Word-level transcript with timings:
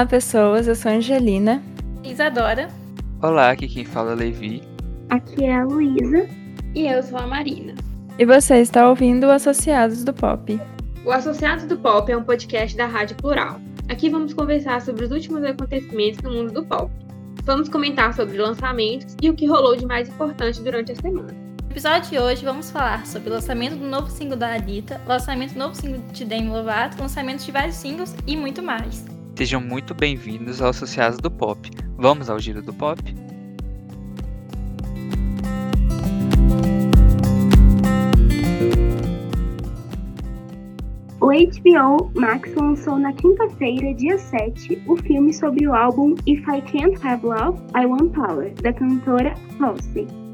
Olá, 0.00 0.06
pessoas. 0.06 0.66
Eu 0.66 0.74
sou 0.74 0.90
a 0.90 0.94
Angelina. 0.94 1.62
Isadora. 2.02 2.68
Olá, 3.20 3.50
aqui 3.50 3.68
quem 3.68 3.84
fala 3.84 4.12
é 4.12 4.14
Levi. 4.14 4.62
Aqui 5.10 5.44
é 5.44 5.54
a 5.54 5.62
Luísa. 5.62 6.26
E 6.74 6.86
eu 6.86 7.02
sou 7.02 7.18
a 7.18 7.26
Marina. 7.26 7.74
E 8.18 8.24
você 8.24 8.62
está 8.62 8.88
ouvindo 8.88 9.26
o 9.26 9.30
Associados 9.30 10.02
do 10.02 10.14
Pop. 10.14 10.58
O 11.04 11.12
Associados 11.12 11.66
do 11.66 11.76
Pop 11.76 12.10
é 12.10 12.16
um 12.16 12.24
podcast 12.24 12.74
da 12.78 12.86
Rádio 12.86 13.14
Plural. 13.16 13.60
Aqui 13.90 14.08
vamos 14.08 14.32
conversar 14.32 14.80
sobre 14.80 15.04
os 15.04 15.10
últimos 15.10 15.44
acontecimentos 15.44 16.22
no 16.22 16.30
mundo 16.30 16.50
do 16.50 16.64
pop. 16.64 16.90
Vamos 17.44 17.68
comentar 17.68 18.14
sobre 18.14 18.38
lançamentos 18.38 19.14
e 19.20 19.28
o 19.28 19.34
que 19.34 19.44
rolou 19.44 19.76
de 19.76 19.84
mais 19.84 20.08
importante 20.08 20.62
durante 20.62 20.92
a 20.92 20.96
semana. 20.96 21.30
No 21.62 21.70
episódio 21.70 22.10
de 22.10 22.18
hoje 22.18 22.42
vamos 22.42 22.70
falar 22.70 23.04
sobre 23.04 23.28
o 23.28 23.32
lançamento 23.34 23.76
do 23.76 23.86
novo 23.86 24.10
single 24.10 24.38
da 24.38 24.54
Anitta, 24.54 24.98
lançamento 25.06 25.52
do 25.52 25.58
novo 25.58 25.74
single 25.74 26.00
de 26.10 26.24
Demi 26.24 26.48
Lovato, 26.48 26.98
lançamento 26.98 27.44
de 27.44 27.52
vários 27.52 27.76
singles 27.76 28.16
e 28.26 28.34
muito 28.34 28.62
mais. 28.62 29.19
Sejam 29.40 29.58
muito 29.58 29.94
bem-vindos 29.94 30.60
ao 30.60 30.68
Associados 30.68 31.16
do 31.16 31.30
Pop. 31.30 31.70
Vamos 31.96 32.28
ao 32.28 32.38
giro 32.38 32.60
do 32.60 32.74
pop? 32.74 33.00
O 41.18 41.28
HBO 41.28 42.12
Max 42.20 42.54
lançou 42.54 42.98
na 42.98 43.14
quinta-feira, 43.14 43.94
dia 43.94 44.18
7, 44.18 44.82
o 44.86 44.94
filme 44.98 45.32
sobre 45.32 45.66
o 45.66 45.74
álbum 45.74 46.14
If 46.26 46.40
I 46.40 46.60
Can't 46.60 46.98
Have 47.02 47.24
Love, 47.24 47.62
I 47.74 47.86
Want 47.86 48.12
Power, 48.12 48.52
da 48.60 48.74
cantora 48.74 49.34
Halsey. 49.58 50.29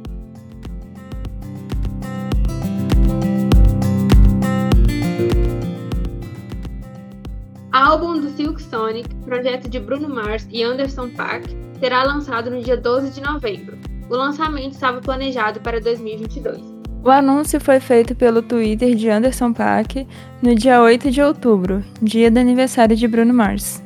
Álbum 7.86 8.20
do 8.20 8.30
Silk 8.30 8.60
Sonic, 8.60 9.14
projeto 9.24 9.68
de 9.68 9.78
Bruno 9.78 10.08
Mars 10.08 10.44
e 10.50 10.64
Anderson 10.64 11.08
Paak, 11.10 11.56
será 11.78 12.02
lançado 12.02 12.50
no 12.50 12.60
dia 12.60 12.76
12 12.76 13.10
de 13.10 13.20
novembro. 13.20 13.78
O 14.10 14.16
lançamento 14.16 14.72
estava 14.72 15.00
planejado 15.00 15.60
para 15.60 15.80
2022. 15.80 16.60
O 17.04 17.08
anúncio 17.08 17.60
foi 17.60 17.78
feito 17.78 18.12
pelo 18.12 18.42
Twitter 18.42 18.96
de 18.96 19.08
Anderson 19.08 19.52
Paak 19.52 20.04
no 20.42 20.52
dia 20.56 20.82
8 20.82 21.12
de 21.12 21.22
outubro, 21.22 21.84
dia 22.02 22.28
do 22.28 22.40
aniversário 22.40 22.96
de 22.96 23.06
Bruno 23.06 23.32
Mars. 23.32 23.80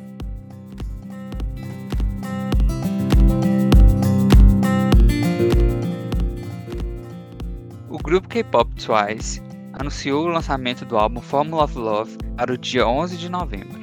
O 7.87 7.99
grupo 7.99 8.27
K-pop 8.27 8.67
Twice 8.83 9.43
anunciou 9.73 10.23
o 10.23 10.27
lançamento 10.27 10.85
do 10.85 10.97
álbum 10.97 11.21
Formula 11.21 11.65
of 11.65 11.77
Love 11.77 12.17
para 12.35 12.51
o 12.51 12.57
dia 12.57 12.87
11 12.87 13.15
de 13.15 13.29
novembro. 13.29 13.80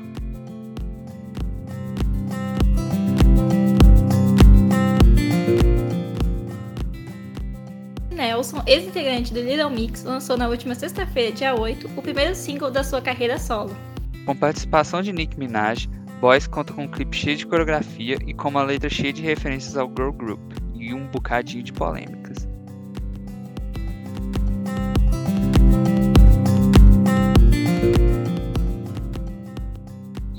Nelson, 8.39 8.63
ex-integrante 8.69 9.35
do 9.35 9.41
Little 9.41 9.69
Mix, 9.69 10.05
lançou 10.05 10.37
na 10.37 10.47
última 10.47 10.73
sexta-feira, 10.73 11.33
dia 11.33 11.57
8, 11.57 11.91
o 11.97 12.01
primeiro 12.01 12.37
single 12.37 12.71
da 12.71 12.85
sua 12.85 13.03
carreira 13.03 13.37
solo. 13.37 13.77
Com 14.25 14.37
participação 14.37 15.03
de 15.03 15.13
Nicki 15.13 15.37
Minaj, 15.37 15.89
Boys 16.21 16.47
conta 16.47 16.73
com 16.73 16.85
um 16.85 16.89
clipe 16.89 17.17
cheio 17.17 17.37
de 17.37 17.45
coreografia 17.45 18.17
e 18.25 18.33
com 18.33 18.49
uma 18.49 18.63
letra 18.63 18.89
cheia 18.89 19.13
de 19.13 19.23
referências 19.23 19.77
ao 19.77 19.89
girl 19.89 20.13
group 20.13 20.41
e 20.73 20.95
um 20.95 21.09
bocadinho 21.09 21.65
de 21.65 21.73
polêmicas. 21.73 22.47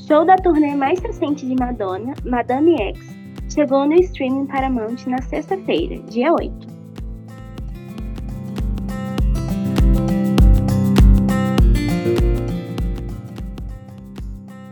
Show 0.07 0.25
da 0.25 0.38
turnê 0.38 0.74
mais 0.74 1.01
recente 1.01 1.45
de 1.45 1.53
Madonna, 1.56 2.13
Madame 2.24 2.81
X, 2.81 3.00
chegou 3.53 3.85
no 3.85 3.95
streaming 3.95 4.45
Paramount 4.45 5.06
na 5.06 5.22
sexta-feira, 5.22 6.01
dia 6.03 6.31
8. 6.31 6.69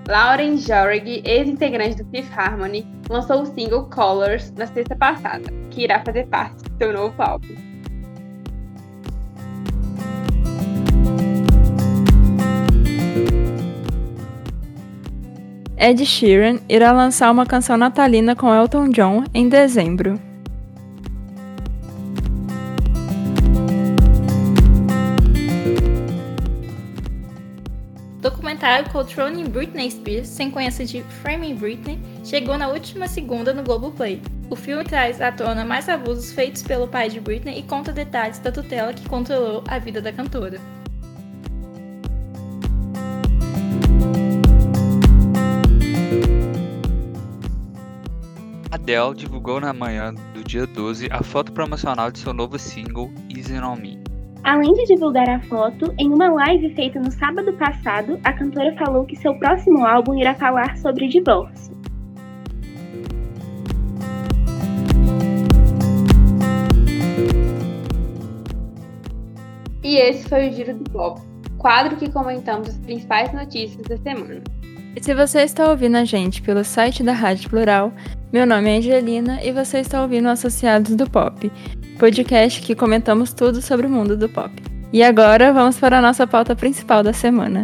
Lauren 0.07 0.56
Jorge, 0.56 1.22
ex-integrante 1.25 2.01
do 2.01 2.09
Fifth 2.09 2.31
Harmony, 2.34 2.88
lançou 3.09 3.41
o 3.41 3.45
single 3.45 3.90
Colors 3.90 4.53
na 4.53 4.66
sexta 4.66 4.95
passada, 4.95 5.51
que 5.69 5.84
irá 5.84 6.00
fazer 6.00 6.25
parte 6.28 6.63
do 6.63 6.78
seu 6.78 6.94
novo 6.94 7.22
álbum. 7.22 7.53
Ed 15.78 16.06
Sheeran 16.06 16.59
irá 16.69 16.94
lançar 16.94 17.29
uma 17.29 17.46
canção 17.46 17.75
natalina 17.75 18.34
com 18.34 18.53
Elton 18.53 18.90
John 18.90 19.25
em 19.34 19.50
dezembro. 19.50 20.27
Documentário 28.67 28.91
Controlling 28.91 29.45
Britney 29.45 29.89
Spears, 29.89 30.28
sem 30.28 30.51
conhecer 30.51 30.85
de 30.85 31.01
Framing 31.22 31.55
Britney, 31.55 32.00
chegou 32.23 32.57
na 32.57 32.67
última 32.67 33.07
segunda 33.07 33.53
no 33.53 33.63
Globoplay. 33.63 34.22
O 34.50 34.55
filme 34.55 34.83
traz 34.83 35.22
à 35.22 35.31
tona 35.31 35.63
mais 35.63 35.88
abusos 35.88 36.33
feitos 36.33 36.63
pelo 36.63 36.88
pai 36.88 37.09
de 37.09 37.19
Britney 37.19 37.59
e 37.59 37.63
conta 37.63 37.94
detalhes 37.94 38.39
da 38.39 38.51
tutela 38.51 38.94
que 38.94 39.07
controlou 39.07 39.63
a 39.67 39.79
vida 39.79 40.01
da 40.01 40.11
cantora. 40.11 40.59
Adele 48.69 49.16
divulgou 49.16 49.61
na 49.61 49.72
manhã 49.72 50.13
do 50.34 50.44
dia 50.44 50.67
12 50.67 51.07
a 51.09 51.23
foto 51.23 51.53
promocional 51.53 52.11
de 52.11 52.19
seu 52.19 52.34
novo 52.34 52.59
single 52.59 53.11
Easy 53.29 53.57
On 53.59 53.78
Me. 53.78 54.06
Além 54.44 54.74
de 54.74 54.86
divulgar 54.86 55.30
a 55.30 55.40
foto, 55.42 55.94
em 55.98 56.09
uma 56.12 56.30
live 56.30 56.74
feita 56.74 57.00
no 57.00 57.12
sábado 57.12 57.52
passado, 57.53 58.20
a 58.24 58.34
cantora 58.34 58.75
falou 58.78 59.06
que 59.06 59.16
seu 59.16 59.38
próximo 59.40 59.86
álbum 59.86 60.16
irá 60.16 60.34
falar 60.36 60.78
sobre 60.78 61.08
divórcio. 61.08 61.75
E 69.84 69.96
esse 69.97 70.28
foi 70.28 70.50
o 70.50 70.52
Giro 70.52 70.74
do 70.74 70.92
Pop, 70.92 71.22
quadro 71.58 71.96
que 71.96 72.12
comentamos 72.12 72.70
as 72.70 72.78
principais 72.78 73.31
notícias 73.34 73.81
da 73.84 73.97
semana. 73.97 74.42
E 74.96 75.03
se 75.03 75.14
você 75.14 75.44
está 75.44 75.70
ouvindo 75.70 75.96
a 75.96 76.03
gente 76.03 76.42
pelo 76.42 76.64
site 76.64 77.03
da 77.03 77.14
Rádio 77.14 77.50
Plural, 77.50 77.94
meu 78.34 78.46
nome 78.46 78.70
é 78.70 78.78
Angelina 78.78 79.42
e 79.44 79.52
você 79.52 79.80
está 79.80 80.02
ouvindo 80.02 80.26
o 80.26 80.31
Associados 80.31 80.96
do 80.96 81.09
Pop, 81.09 81.52
podcast 81.97 82.62
que 82.62 82.75
comentamos 82.75 83.34
tudo 83.34 83.62
sobre 83.62 83.88
o 83.88 83.90
mundo 83.90 84.16
do 84.16 84.30
pop. 84.30 84.52
E 84.94 85.03
agora 85.03 85.52
vamos 85.52 85.78
para 85.80 85.97
a 85.97 86.02
nossa 86.02 86.28
pauta 86.28 86.56
principal 86.56 87.03
da 87.03 87.12
semana. 87.12 87.63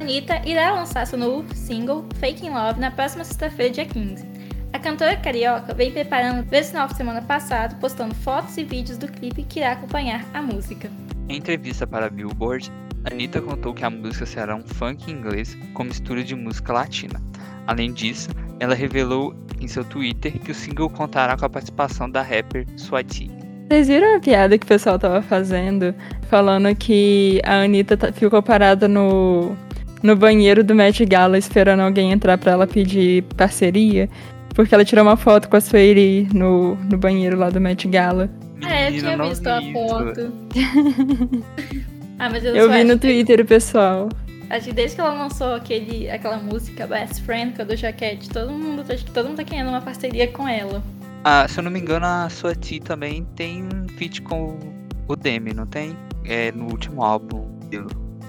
Anitta 0.00 0.42
irá 0.44 0.72
lançar 0.72 1.06
seu 1.06 1.16
novo 1.18 1.54
single, 1.54 2.04
Faking 2.18 2.50
Love, 2.50 2.80
na 2.80 2.90
próxima 2.90 3.24
sexta-feira, 3.24 3.72
dia 3.72 3.86
15. 3.86 4.31
A 4.72 4.78
cantora 4.78 5.16
carioca 5.16 5.74
vem 5.74 5.90
preparando 5.90 6.42
desde 6.44 6.68
o 6.68 6.72
final 6.72 6.88
de 6.88 6.96
semana 6.96 7.22
passado, 7.22 7.78
postando 7.78 8.14
fotos 8.14 8.56
e 8.56 8.64
vídeos 8.64 8.96
do 8.96 9.06
clipe 9.06 9.42
que 9.42 9.60
irá 9.60 9.72
acompanhar 9.72 10.24
a 10.32 10.40
música. 10.40 10.90
Em 11.28 11.36
entrevista 11.36 11.86
para 11.86 12.06
a 12.06 12.10
Billboard, 12.10 12.70
Anitta 13.04 13.40
contou 13.40 13.74
que 13.74 13.84
a 13.84 13.90
música 13.90 14.24
será 14.24 14.56
um 14.56 14.62
funk 14.62 15.10
inglês 15.10 15.56
com 15.74 15.84
mistura 15.84 16.24
de 16.24 16.34
música 16.34 16.72
latina. 16.72 17.20
Além 17.66 17.92
disso, 17.92 18.30
ela 18.60 18.74
revelou 18.74 19.34
em 19.60 19.68
seu 19.68 19.84
Twitter 19.84 20.32
que 20.38 20.50
o 20.50 20.54
single 20.54 20.88
contará 20.88 21.36
com 21.36 21.44
a 21.44 21.50
participação 21.50 22.10
da 22.10 22.22
rapper 22.22 22.64
Swati. 22.76 23.30
Vocês 23.68 23.88
viram 23.88 24.16
a 24.16 24.20
piada 24.20 24.56
que 24.58 24.64
o 24.64 24.68
pessoal 24.68 24.98
tava 24.98 25.22
fazendo? 25.22 25.94
Falando 26.28 26.74
que 26.74 27.40
a 27.44 27.62
Anitta 27.62 27.96
tá- 27.96 28.12
ficou 28.12 28.42
parada 28.42 28.88
no, 28.88 29.54
no 30.02 30.16
banheiro 30.16 30.64
do 30.64 30.74
Met 30.74 31.04
Gala 31.04 31.38
esperando 31.38 31.80
alguém 31.80 32.10
entrar 32.12 32.38
pra 32.38 32.52
ela 32.52 32.66
pedir 32.66 33.22
parceria? 33.36 34.08
Porque 34.54 34.74
ela 34.74 34.84
tirou 34.84 35.04
uma 35.04 35.16
foto 35.16 35.48
com 35.48 35.56
a 35.56 35.60
Sueli 35.60 36.28
no, 36.34 36.74
no 36.76 36.98
banheiro 36.98 37.38
lá 37.38 37.48
do 37.50 37.60
Met 37.60 37.86
Gala. 37.88 38.28
É, 38.66 38.88
eu 38.88 38.98
tinha 38.98 39.16
visto 39.16 39.46
a 39.46 39.60
foto. 39.72 40.32
ah, 42.18 42.30
mas 42.30 42.44
eu, 42.44 42.54
Eu 42.54 42.68
só 42.68 42.72
vi 42.76 42.84
no 42.84 42.98
que- 42.98 43.08
Twitter 43.08 43.40
o 43.40 43.44
pessoal. 43.44 44.08
Acho 44.50 44.66
que 44.66 44.72
desde 44.74 44.96
que 44.96 45.00
ela 45.00 45.14
lançou 45.14 45.54
aquele, 45.54 46.10
aquela 46.10 46.36
música 46.36 46.86
Best 46.86 47.22
Friend 47.22 47.54
com 47.56 47.62
a 47.62 47.64
Doja 47.64 47.90
Cat, 47.92 48.28
todo 48.28 48.52
mundo, 48.52 48.84
acho 48.86 49.04
que 49.04 49.10
todo 49.10 49.28
mundo 49.28 49.38
tá 49.38 49.44
querendo 49.44 49.68
uma 49.68 49.80
parceria 49.80 50.28
com 50.28 50.46
ela. 50.46 50.82
Ah, 51.24 51.46
se 51.48 51.58
eu 51.58 51.64
não 51.64 51.70
me 51.70 51.80
engano, 51.80 52.04
a 52.04 52.28
Swati 52.28 52.78
também 52.80 53.24
tem 53.34 53.62
um 53.64 53.88
feat 53.96 54.20
com 54.20 54.58
o 55.08 55.16
Demi, 55.16 55.54
não 55.54 55.64
tem? 55.66 55.96
É 56.26 56.52
no 56.52 56.66
último 56.66 57.02
álbum 57.02 57.46
dele. 57.70 57.86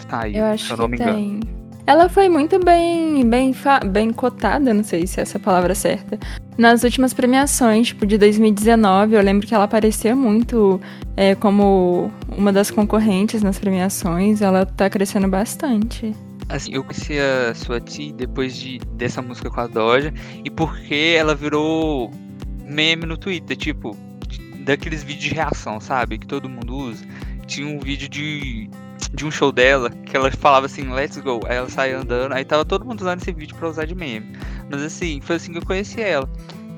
saiu, 0.09 0.35
Eu 0.37 0.57
se 0.57 0.63
acho 0.63 0.73
eu 0.73 0.77
não 0.77 0.85
que 0.85 0.91
me 0.91 0.97
engano. 0.97 1.17
tem. 1.17 1.39
Ela 1.85 2.07
foi 2.07 2.30
muito 2.30 2.57
bem, 2.63 3.30
bem, 3.30 3.53
bem 3.88 4.13
cotada, 4.13 4.74
não 4.74 4.83
sei 4.83 5.06
se 5.06 5.19
é 5.19 5.24
essa 5.24 5.38
palavra 5.38 5.75
certa. 5.75 6.18
Nas 6.57 6.83
últimas 6.83 7.13
premiações, 7.13 7.88
tipo, 7.88 8.06
de 8.06 8.18
2019, 8.18 9.15
eu 9.15 9.21
lembro 9.21 9.45
que 9.45 9.53
ela 9.53 9.65
aparecia 9.65 10.15
muito 10.15 10.80
é, 11.18 11.35
como 11.35 12.09
uma 12.38 12.53
das 12.53 12.71
concorrentes 12.71 13.41
nas 13.41 13.59
premiações. 13.59 14.41
Ela 14.41 14.65
tá 14.65 14.89
crescendo 14.89 15.27
bastante. 15.27 16.13
Assim, 16.47 16.74
eu 16.74 16.83
conheci 16.83 17.18
a 17.19 17.53
sua 17.53 17.81
tia 17.81 18.13
depois 18.13 18.56
de, 18.56 18.79
dessa 18.94 19.21
música 19.21 19.50
com 19.50 19.59
a 19.59 19.68
Doja 19.68 20.13
e 20.44 20.50
porque 20.50 21.15
ela 21.18 21.36
virou 21.36 22.12
meme 22.65 23.06
no 23.06 23.18
Twitter, 23.18 23.57
tipo, 23.57 23.97
daqueles 24.63 25.03
vídeos 25.03 25.25
de 25.25 25.33
reação, 25.36 25.81
sabe? 25.81 26.18
Que 26.18 26.27
todo 26.27 26.47
mundo 26.47 26.75
usa. 26.75 27.03
Tinha 27.45 27.68
um 27.68 27.79
vídeo 27.79 28.07
de, 28.07 28.69
de 29.13 29.25
um 29.25 29.31
show 29.31 29.51
dela 29.51 29.89
que 29.89 30.15
ela 30.15 30.31
falava 30.31 30.65
assim, 30.65 30.92
let's 30.92 31.18
go. 31.18 31.39
Aí 31.45 31.57
ela 31.57 31.69
saía 31.69 32.00
andando, 32.00 32.33
aí 32.33 32.44
tava 32.44 32.65
todo 32.65 32.86
mundo 32.86 33.01
usando 33.01 33.21
esse 33.21 33.31
vídeo 33.31 33.56
pra 33.56 33.69
usar 33.69 33.86
de 33.86 33.95
meme. 33.95 34.38
Mas 34.69 34.81
assim, 34.81 35.21
foi 35.21 35.36
assim 35.36 35.51
que 35.51 35.60
eu 35.60 35.65
conheci 35.65 36.01
ela. 36.01 36.30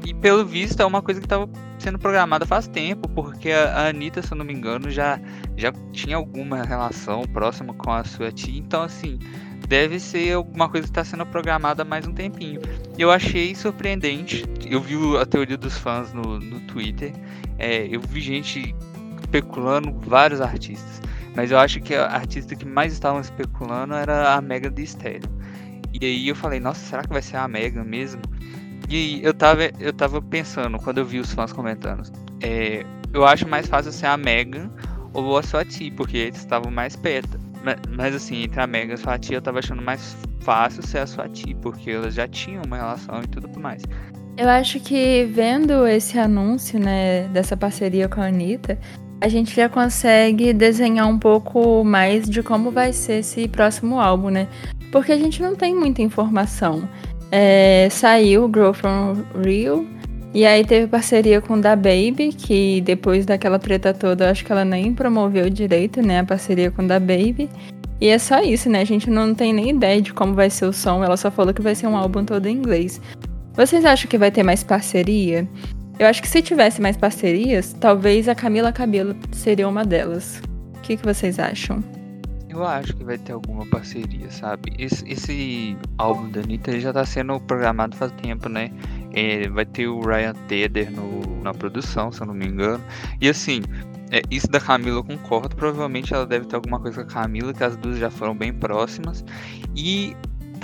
E 0.05 0.13
pelo 0.13 0.45
visto 0.45 0.79
é 0.81 0.85
uma 0.85 1.01
coisa 1.01 1.19
que 1.19 1.27
tava 1.27 1.49
sendo 1.79 1.97
programada 1.97 2.45
faz 2.45 2.67
tempo, 2.67 3.09
porque 3.09 3.51
a, 3.51 3.87
Anitta, 3.87 4.21
se 4.21 4.31
eu 4.31 4.37
não 4.37 4.45
me 4.45 4.53
engano, 4.53 4.89
já, 4.91 5.19
já 5.57 5.71
tinha 5.91 6.15
alguma 6.15 6.63
relação 6.63 7.23
próxima 7.23 7.73
com 7.73 7.91
a 7.91 8.03
sua 8.03 8.31
tia. 8.31 8.59
Então, 8.59 8.83
assim, 8.83 9.17
deve 9.67 9.99
ser 9.99 10.33
alguma 10.33 10.69
coisa 10.69 10.85
que 10.85 10.91
está 10.91 11.03
sendo 11.03 11.25
programada 11.25 11.81
há 11.81 11.85
mais 11.85 12.05
um 12.05 12.13
tempinho. 12.13 12.61
Eu 12.99 13.09
achei 13.09 13.55
surpreendente. 13.55 14.45
Eu 14.65 14.79
vi 14.79 14.95
a 15.17 15.25
teoria 15.25 15.57
dos 15.57 15.77
fãs 15.77 16.13
no, 16.13 16.39
no 16.39 16.59
Twitter. 16.61 17.11
É, 17.57 17.87
eu 17.87 17.99
vi 18.01 18.21
gente 18.21 18.75
especulando 19.21 19.91
vários 20.01 20.39
artistas. 20.39 21.01
Mas 21.35 21.51
eu 21.51 21.57
acho 21.59 21.79
que 21.81 21.93
a 21.95 22.07
artista 22.07 22.55
que 22.55 22.65
mais 22.65 22.93
estavam 22.93 23.19
especulando 23.21 23.93
era 23.93 24.33
a 24.35 24.41
Megan 24.41 24.71
Thee 24.71 24.85
Stallion. 24.85 25.29
E 25.99 26.05
aí 26.05 26.27
eu 26.27 26.35
falei, 26.35 26.59
nossa, 26.59 26.79
será 26.79 27.03
que 27.03 27.09
vai 27.09 27.21
ser 27.21 27.37
a 27.37 27.47
Megan 27.47 27.83
mesmo? 27.83 28.21
E 28.89 29.19
eu 29.23 29.33
tava, 29.33 29.63
eu 29.79 29.91
tava 29.93 30.21
pensando, 30.21 30.77
quando 30.77 30.99
eu 30.99 31.05
vi 31.05 31.19
os 31.19 31.33
fãs 31.33 31.51
comentando, 31.51 32.03
é, 32.41 32.85
eu 33.13 33.25
acho 33.25 33.47
mais 33.47 33.67
fácil 33.67 33.91
ser 33.91 34.05
a 34.07 34.17
Megan 34.17 34.69
ou 35.13 35.37
a 35.37 35.43
sua 35.43 35.63
tia, 35.65 35.91
porque 35.95 36.17
eles 36.17 36.37
estavam 36.39 36.71
mais 36.71 36.95
perto. 36.95 37.39
Ma- 37.63 37.75
Mas 37.97 38.13
assim, 38.13 38.43
entre 38.43 38.61
a 38.61 38.67
Megan 38.67 38.91
e 38.91 38.93
a 38.93 38.97
sua 38.97 39.17
tia, 39.17 39.37
eu 39.37 39.41
tava 39.41 39.59
achando 39.59 39.81
mais 39.81 40.15
fácil 40.41 40.83
ser 40.83 40.99
a 40.99 41.07
sua 41.07 41.27
tia, 41.29 41.55
porque 41.61 41.89
elas 41.91 42.13
já 42.13 42.27
tinham 42.27 42.61
uma 42.65 42.75
relação 42.77 43.21
e 43.23 43.27
tudo 43.27 43.59
mais. 43.59 43.81
Eu 44.37 44.49
acho 44.49 44.79
que 44.81 45.23
vendo 45.25 45.87
esse 45.87 46.19
anúncio, 46.19 46.77
né, 46.77 47.27
dessa 47.29 47.55
parceria 47.55 48.09
com 48.09 48.19
a 48.21 48.25
Anitta, 48.25 48.77
a 49.21 49.27
gente 49.27 49.55
já 49.55 49.69
consegue 49.69 50.53
desenhar 50.53 51.07
um 51.07 51.17
pouco 51.17 51.83
mais 51.83 52.29
de 52.29 52.43
como 52.43 52.71
vai 52.71 52.93
ser 52.93 53.19
esse 53.19 53.47
próximo 53.47 53.99
álbum, 53.99 54.29
né? 54.29 54.47
Porque 54.91 55.11
a 55.11 55.17
gente 55.17 55.41
não 55.41 55.55
tem 55.55 55.75
muita 55.75 56.01
informação. 56.01 56.87
É, 57.31 57.87
saiu 57.89 58.47
Grow 58.47 58.73
From 58.73 59.23
Real, 59.43 59.83
e 60.35 60.45
aí 60.45 60.65
teve 60.65 60.87
parceria 60.87 61.39
com 61.39 61.57
Da 61.57 61.77
Baby, 61.77 62.33
que 62.37 62.81
depois 62.81 63.25
daquela 63.25 63.57
treta 63.57 63.93
toda, 63.93 64.25
eu 64.25 64.31
acho 64.31 64.43
que 64.43 64.51
ela 64.51 64.65
nem 64.65 64.93
promoveu 64.93 65.49
direito, 65.49 66.01
né, 66.01 66.19
a 66.19 66.23
parceria 66.25 66.69
com 66.69 66.85
Da 66.85 66.99
Baby. 66.99 67.49
E 68.01 68.09
é 68.09 68.19
só 68.19 68.41
isso, 68.43 68.69
né? 68.69 68.81
A 68.81 68.85
gente 68.85 69.09
não 69.09 69.33
tem 69.33 69.53
nem 69.53 69.69
ideia 69.69 70.01
de 70.01 70.13
como 70.13 70.33
vai 70.33 70.49
ser 70.49 70.65
o 70.65 70.73
som, 70.73 71.01
ela 71.01 71.15
só 71.15 71.31
falou 71.31 71.53
que 71.53 71.61
vai 71.61 71.73
ser 71.73 71.87
um 71.87 71.95
álbum 71.95 72.25
todo 72.25 72.47
em 72.47 72.57
inglês. 72.57 73.01
Vocês 73.53 73.85
acham 73.85 74.09
que 74.09 74.17
vai 74.17 74.29
ter 74.29 74.43
mais 74.43 74.61
parceria? 74.61 75.47
Eu 75.97 76.07
acho 76.07 76.21
que 76.21 76.27
se 76.27 76.41
tivesse 76.41 76.81
mais 76.81 76.97
parcerias, 76.97 77.73
talvez 77.73 78.27
a 78.27 78.35
Camila 78.35 78.71
Cabello 78.73 79.15
seria 79.31 79.67
uma 79.67 79.85
delas. 79.85 80.41
O 80.75 80.81
que, 80.81 80.97
que 80.97 81.05
vocês 81.05 81.39
acham? 81.39 81.81
Eu 82.49 82.65
acho 82.65 82.93
que 82.95 83.03
vai 83.03 83.17
ter 83.17 83.31
alguma 83.31 83.65
parceria, 83.65 84.29
sabe? 84.29 84.73
Esse, 84.77 85.07
esse 85.09 85.77
álbum 85.97 86.29
da 86.29 86.41
Anitta 86.41 86.77
já 86.79 86.91
tá 86.91 87.05
sendo 87.05 87.39
programado 87.39 87.95
faz 87.95 88.11
tempo, 88.13 88.49
né? 88.49 88.71
É, 89.13 89.47
vai 89.49 89.65
ter 89.65 89.87
o 89.87 90.01
Ryan 90.01 90.33
Tedder 90.47 90.91
no, 90.91 91.41
na 91.41 91.53
produção, 91.53 92.11
se 92.11 92.21
eu 92.21 92.27
não 92.27 92.33
me 92.33 92.45
engano. 92.45 92.83
E 93.21 93.29
assim, 93.29 93.61
é, 94.11 94.21
isso 94.29 94.47
da 94.49 94.59
Camila 94.59 94.97
eu 94.99 95.03
concordo. 95.03 95.55
Provavelmente 95.55 96.13
ela 96.13 96.25
deve 96.25 96.45
ter 96.45 96.57
alguma 96.57 96.79
coisa 96.79 97.03
com 97.03 97.09
a 97.09 97.13
Camila, 97.13 97.53
que 97.53 97.63
as 97.63 97.77
duas 97.77 97.97
já 97.97 98.09
foram 98.09 98.35
bem 98.35 98.53
próximas. 98.53 99.23
E 99.75 100.15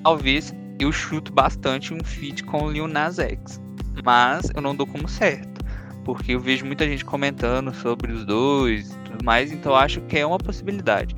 talvez 0.04 0.54
eu 0.78 0.92
chuto 0.92 1.32
bastante 1.32 1.94
um 1.94 2.04
feat 2.04 2.44
com 2.44 2.64
o 2.64 2.72
Lil 2.72 2.88
Nas 2.88 3.18
X. 3.18 3.62
Mas 4.04 4.50
eu 4.56 4.62
não 4.62 4.76
dou 4.76 4.88
como 4.88 5.08
certo. 5.08 5.62
Porque 6.04 6.34
eu 6.34 6.40
vejo 6.40 6.66
muita 6.66 6.86
gente 6.86 7.06
comentando 7.06 7.74
sobre 7.74 8.12
os 8.12 8.26
dois 8.26 8.92
e 8.92 8.98
tudo 9.00 9.24
mais, 9.24 9.52
então 9.52 9.76
acho 9.76 10.02
que 10.02 10.18
é 10.18 10.26
uma 10.26 10.38
possibilidade. 10.38 11.16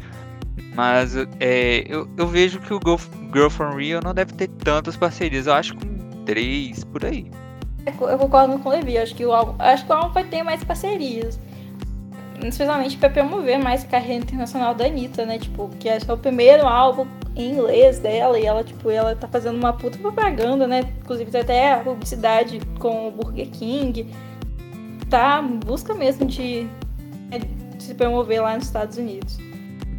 Mas 0.75 1.15
é, 1.39 1.85
eu, 1.87 2.07
eu 2.17 2.27
vejo 2.27 2.59
que 2.59 2.73
o 2.73 2.79
Girl, 3.31 3.49
From 3.49 3.77
Rio 3.77 3.99
não 4.03 4.13
deve 4.13 4.33
ter 4.33 4.47
tantas 4.47 4.97
parcerias. 4.97 5.47
Eu 5.47 5.53
acho 5.53 5.75
que 5.75 5.87
três, 6.25 6.83
por 6.83 7.05
aí. 7.05 7.29
Eu 7.85 8.17
concordo 8.17 8.57
com 8.59 8.69
o 8.69 8.71
Levi, 8.71 8.97
acho 8.97 9.13
que 9.13 9.25
o 9.25 9.33
álbum, 9.33 9.55
acho 9.59 9.85
que 9.85 9.91
o 9.91 9.95
álbum 9.95 10.13
vai 10.13 10.23
ter 10.23 10.43
mais 10.43 10.63
parcerias. 10.63 11.39
Especialmente 12.43 12.97
pra 12.97 13.09
promover 13.09 13.59
mais 13.59 13.83
a 13.83 13.87
carreira 13.87 14.23
internacional 14.23 14.73
da 14.73 14.85
Anitta, 14.85 15.25
né? 15.25 15.37
Tipo, 15.37 15.69
que 15.79 15.87
é 15.87 15.99
só 15.99 16.13
o 16.13 16.17
primeiro 16.17 16.67
álbum 16.67 17.07
em 17.35 17.51
inglês 17.53 17.99
dela 17.99 18.39
e 18.39 18.45
ela, 18.45 18.63
tipo, 18.63 18.89
ela 18.91 19.15
tá 19.15 19.27
fazendo 19.27 19.57
uma 19.57 19.73
puta 19.73 19.97
propaganda, 19.97 20.67
né? 20.67 20.81
Inclusive 21.01 21.31
tem 21.31 21.41
até 21.41 21.75
publicidade 21.77 22.59
com 22.79 23.07
o 23.07 23.11
Burger 23.11 23.49
King. 23.49 24.07
Tá 25.09 25.41
busca 25.41 25.93
mesmo 25.93 26.25
de, 26.25 26.67
de 27.77 27.83
se 27.83 27.93
promover 27.95 28.41
lá 28.41 28.55
nos 28.55 28.65
Estados 28.65 28.97
Unidos. 28.97 29.37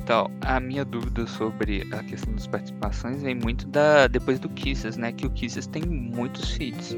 Então, 0.02 0.31
a 0.42 0.60
minha 0.60 0.84
dúvida 0.84 1.26
sobre 1.26 1.88
a 1.92 2.02
questão 2.02 2.32
das 2.34 2.46
participações 2.46 3.22
vem 3.22 3.34
muito 3.34 3.66
da 3.69 4.06
depois 4.06 4.38
do 4.38 4.48
Kisses, 4.50 4.96
né? 4.96 5.12
Que 5.12 5.26
o 5.26 5.31
Kisses 5.31 5.66
tem 5.66 5.82
muitos 5.82 6.50
feats. 6.52 6.94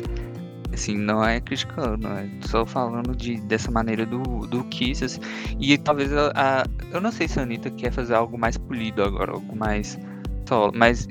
Assim, 0.72 0.96
não 0.98 1.24
é 1.24 1.40
criticando, 1.40 2.06
é 2.08 2.28
só 2.48 2.66
falando 2.66 3.14
de, 3.16 3.40
dessa 3.42 3.70
maneira 3.70 4.04
do, 4.04 4.20
do 4.48 4.64
Kisses. 4.64 5.20
E 5.60 5.78
talvez 5.78 6.12
a, 6.12 6.32
a- 6.34 6.64
Eu 6.92 7.00
não 7.00 7.12
sei 7.12 7.28
se 7.28 7.38
a 7.38 7.44
Anitta 7.44 7.70
quer 7.70 7.92
fazer 7.92 8.14
algo 8.14 8.36
mais 8.36 8.58
polido 8.58 9.02
agora, 9.04 9.32
algo 9.32 9.54
mais 9.56 9.96
Mas 10.74 11.08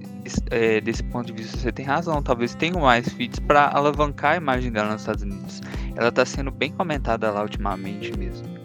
é, 0.50 0.82
desse 0.82 1.04
ponto 1.04 1.28
de 1.28 1.34
vista 1.34 1.58
você 1.58 1.72
tem 1.72 1.86
razão. 1.86 2.22
Talvez 2.22 2.56
tenham 2.56 2.82
mais 2.82 3.08
feats 3.10 3.40
pra 3.40 3.70
alavancar 3.74 4.34
a 4.34 4.38
imagem 4.38 4.72
dela 4.72 4.92
nos 4.92 5.02
Estados 5.02 5.24
Unidos. 5.24 5.62
Ela 5.96 6.12
tá 6.12 6.26
sendo 6.26 6.52
bem 6.52 6.72
comentada 6.72 7.30
lá 7.32 7.42
ultimamente 7.42 8.18
mesmo. 8.18 8.56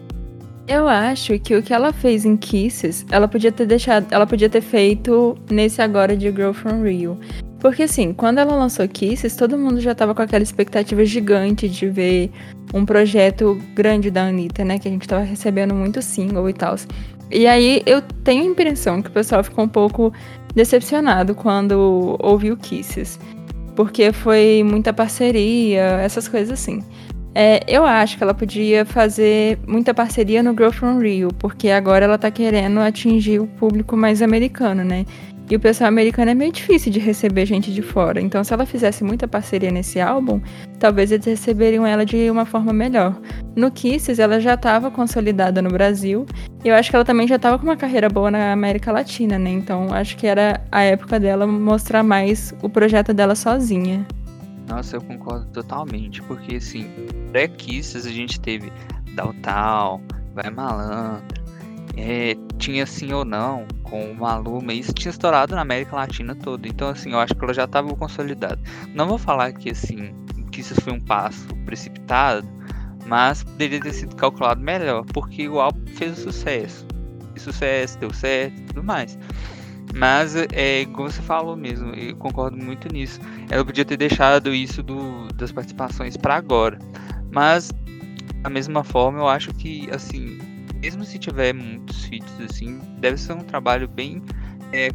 Eu 0.67 0.87
acho 0.87 1.37
que 1.39 1.55
o 1.55 1.61
que 1.61 1.73
ela 1.73 1.91
fez 1.91 2.23
em 2.23 2.37
Kisses, 2.37 3.05
ela 3.11 3.27
podia 3.27 3.51
ter 3.51 3.65
deixado, 3.65 4.07
ela 4.11 4.25
podia 4.25 4.49
ter 4.49 4.61
feito 4.61 5.37
nesse 5.49 5.81
agora 5.81 6.15
de 6.15 6.31
Girl 6.31 6.53
From 6.53 6.83
Rio. 6.83 7.19
Porque 7.59 7.83
assim, 7.83 8.13
quando 8.13 8.37
ela 8.37 8.55
lançou 8.55 8.87
Kisses, 8.87 9.35
todo 9.35 9.57
mundo 9.57 9.81
já 9.81 9.93
tava 9.93 10.15
com 10.15 10.21
aquela 10.21 10.43
expectativa 10.43 11.03
gigante 11.03 11.67
de 11.67 11.89
ver 11.89 12.31
um 12.73 12.85
projeto 12.85 13.59
grande 13.75 14.09
da 14.09 14.27
Anitta, 14.27 14.63
né? 14.63 14.79
Que 14.79 14.87
a 14.87 14.91
gente 14.91 15.07
tava 15.07 15.23
recebendo 15.23 15.73
muito 15.75 16.01
single 16.01 16.49
e 16.49 16.53
tal. 16.53 16.75
E 17.29 17.47
aí 17.47 17.81
eu 17.85 18.01
tenho 18.01 18.43
a 18.43 18.45
impressão 18.45 19.01
que 19.01 19.09
o 19.09 19.11
pessoal 19.11 19.43
ficou 19.43 19.63
um 19.63 19.69
pouco 19.69 20.11
decepcionado 20.55 21.35
quando 21.35 22.17
ouviu 22.19 22.57
Kisses. 22.57 23.19
Porque 23.75 24.11
foi 24.11 24.63
muita 24.65 24.91
parceria, 24.91 25.81
essas 26.01 26.27
coisas 26.27 26.51
assim. 26.51 26.83
É, 27.33 27.63
eu 27.65 27.85
acho 27.85 28.17
que 28.17 28.23
ela 28.23 28.33
podia 28.33 28.83
fazer 28.85 29.57
muita 29.65 29.93
parceria 29.93 30.43
no 30.43 30.51
Girl 30.51 30.71
From 30.71 30.99
Rio, 30.99 31.29
porque 31.39 31.69
agora 31.69 32.03
ela 32.03 32.17
tá 32.17 32.29
querendo 32.29 32.79
atingir 32.81 33.39
o 33.39 33.47
público 33.47 33.95
mais 33.95 34.21
americano, 34.21 34.83
né? 34.83 35.05
E 35.51 35.55
o 35.57 35.59
pessoal 35.59 35.89
americano 35.89 36.31
é 36.31 36.33
meio 36.33 36.49
difícil 36.49 36.93
de 36.93 36.99
receber 37.01 37.45
gente 37.45 37.73
de 37.73 37.81
fora. 37.81 38.21
Então, 38.21 38.41
se 38.41 38.53
ela 38.53 38.65
fizesse 38.65 39.03
muita 39.03 39.27
parceria 39.27 39.69
nesse 39.69 39.99
álbum, 39.99 40.39
talvez 40.79 41.11
eles 41.11 41.25
receberiam 41.25 41.85
ela 41.85 42.05
de 42.05 42.31
uma 42.31 42.45
forma 42.45 42.71
melhor. 42.71 43.19
No 43.53 43.69
Kisses, 43.69 44.17
ela 44.17 44.39
já 44.39 44.53
estava 44.53 44.89
consolidada 44.89 45.61
no 45.61 45.69
Brasil. 45.69 46.25
E 46.63 46.69
eu 46.69 46.73
acho 46.73 46.89
que 46.89 46.95
ela 46.95 47.03
também 47.03 47.27
já 47.27 47.35
estava 47.35 47.59
com 47.59 47.65
uma 47.65 47.75
carreira 47.75 48.07
boa 48.07 48.31
na 48.31 48.53
América 48.53 48.93
Latina, 48.93 49.37
né? 49.37 49.49
Então, 49.49 49.93
acho 49.93 50.15
que 50.15 50.25
era 50.25 50.63
a 50.71 50.83
época 50.83 51.19
dela 51.19 51.45
mostrar 51.45 52.01
mais 52.01 52.53
o 52.63 52.69
projeto 52.69 53.13
dela 53.13 53.35
sozinha. 53.35 54.07
Nossa, 54.69 54.95
eu 54.95 55.01
concordo 55.01 55.47
totalmente, 55.47 56.21
porque 56.21 56.55
assim, 56.55 56.85
pré-Kisses 57.33 58.05
a 58.05 58.09
gente 58.09 58.39
teve 58.39 58.71
Downtown, 59.17 59.99
Vai 60.33 60.49
Malandra, 60.49 61.40
é, 61.97 62.35
tinha 62.57 62.85
Sim 62.85 63.13
ou 63.13 63.25
Não 63.25 63.65
com 63.83 64.11
o 64.11 64.15
Maluma, 64.15 64.73
e 64.73 64.79
isso 64.79 64.93
tinha 64.93 65.09
estourado 65.09 65.55
na 65.55 65.61
América 65.61 65.95
Latina 65.95 66.35
toda, 66.35 66.67
então 66.67 66.89
assim, 66.89 67.11
eu 67.11 67.19
acho 67.19 67.35
que 67.35 67.43
ela 67.43 67.53
já 67.53 67.65
estava 67.65 67.93
consolidada. 67.95 68.59
Não 68.93 69.07
vou 69.07 69.17
falar 69.17 69.51
que 69.53 69.71
assim, 69.71 70.13
Kisses 70.51 70.79
foi 70.79 70.93
um 70.93 70.99
passo 70.99 71.47
precipitado, 71.65 72.47
mas 73.07 73.43
poderia 73.43 73.79
ter 73.79 73.93
sido 73.93 74.15
calculado 74.15 74.61
melhor, 74.61 75.05
porque 75.13 75.47
o 75.47 75.59
álbum 75.59 75.85
fez 75.87 76.19
o 76.19 76.21
sucesso. 76.31 76.85
Fez 77.33 77.41
sucesso, 77.41 77.99
deu 77.99 78.13
certo 78.13 78.59
e 78.59 78.65
tudo 78.65 78.83
mais. 78.83 79.17
Mas 79.95 80.35
é 80.35 80.81
igual 80.81 81.09
você 81.09 81.21
falou 81.21 81.57
mesmo, 81.57 81.93
eu 81.93 82.15
concordo 82.15 82.55
muito 82.57 82.91
nisso. 82.93 83.19
Ela 83.49 83.65
podia 83.65 83.83
ter 83.83 83.97
deixado 83.97 84.53
isso 84.53 84.81
do, 84.81 85.27
das 85.35 85.51
participações 85.51 86.15
para 86.15 86.35
agora. 86.35 86.79
Mas 87.31 87.71
da 88.41 88.49
mesma 88.49 88.83
forma, 88.83 89.19
eu 89.19 89.27
acho 89.27 89.53
que 89.53 89.89
assim, 89.91 90.37
mesmo 90.81 91.05
se 91.05 91.19
tiver 91.19 91.53
muitos 91.53 92.05
feats 92.05 92.41
assim, 92.41 92.79
deve 92.99 93.17
ser 93.17 93.33
um 93.33 93.43
trabalho 93.43 93.87
bem 93.87 94.21
é 94.73 94.89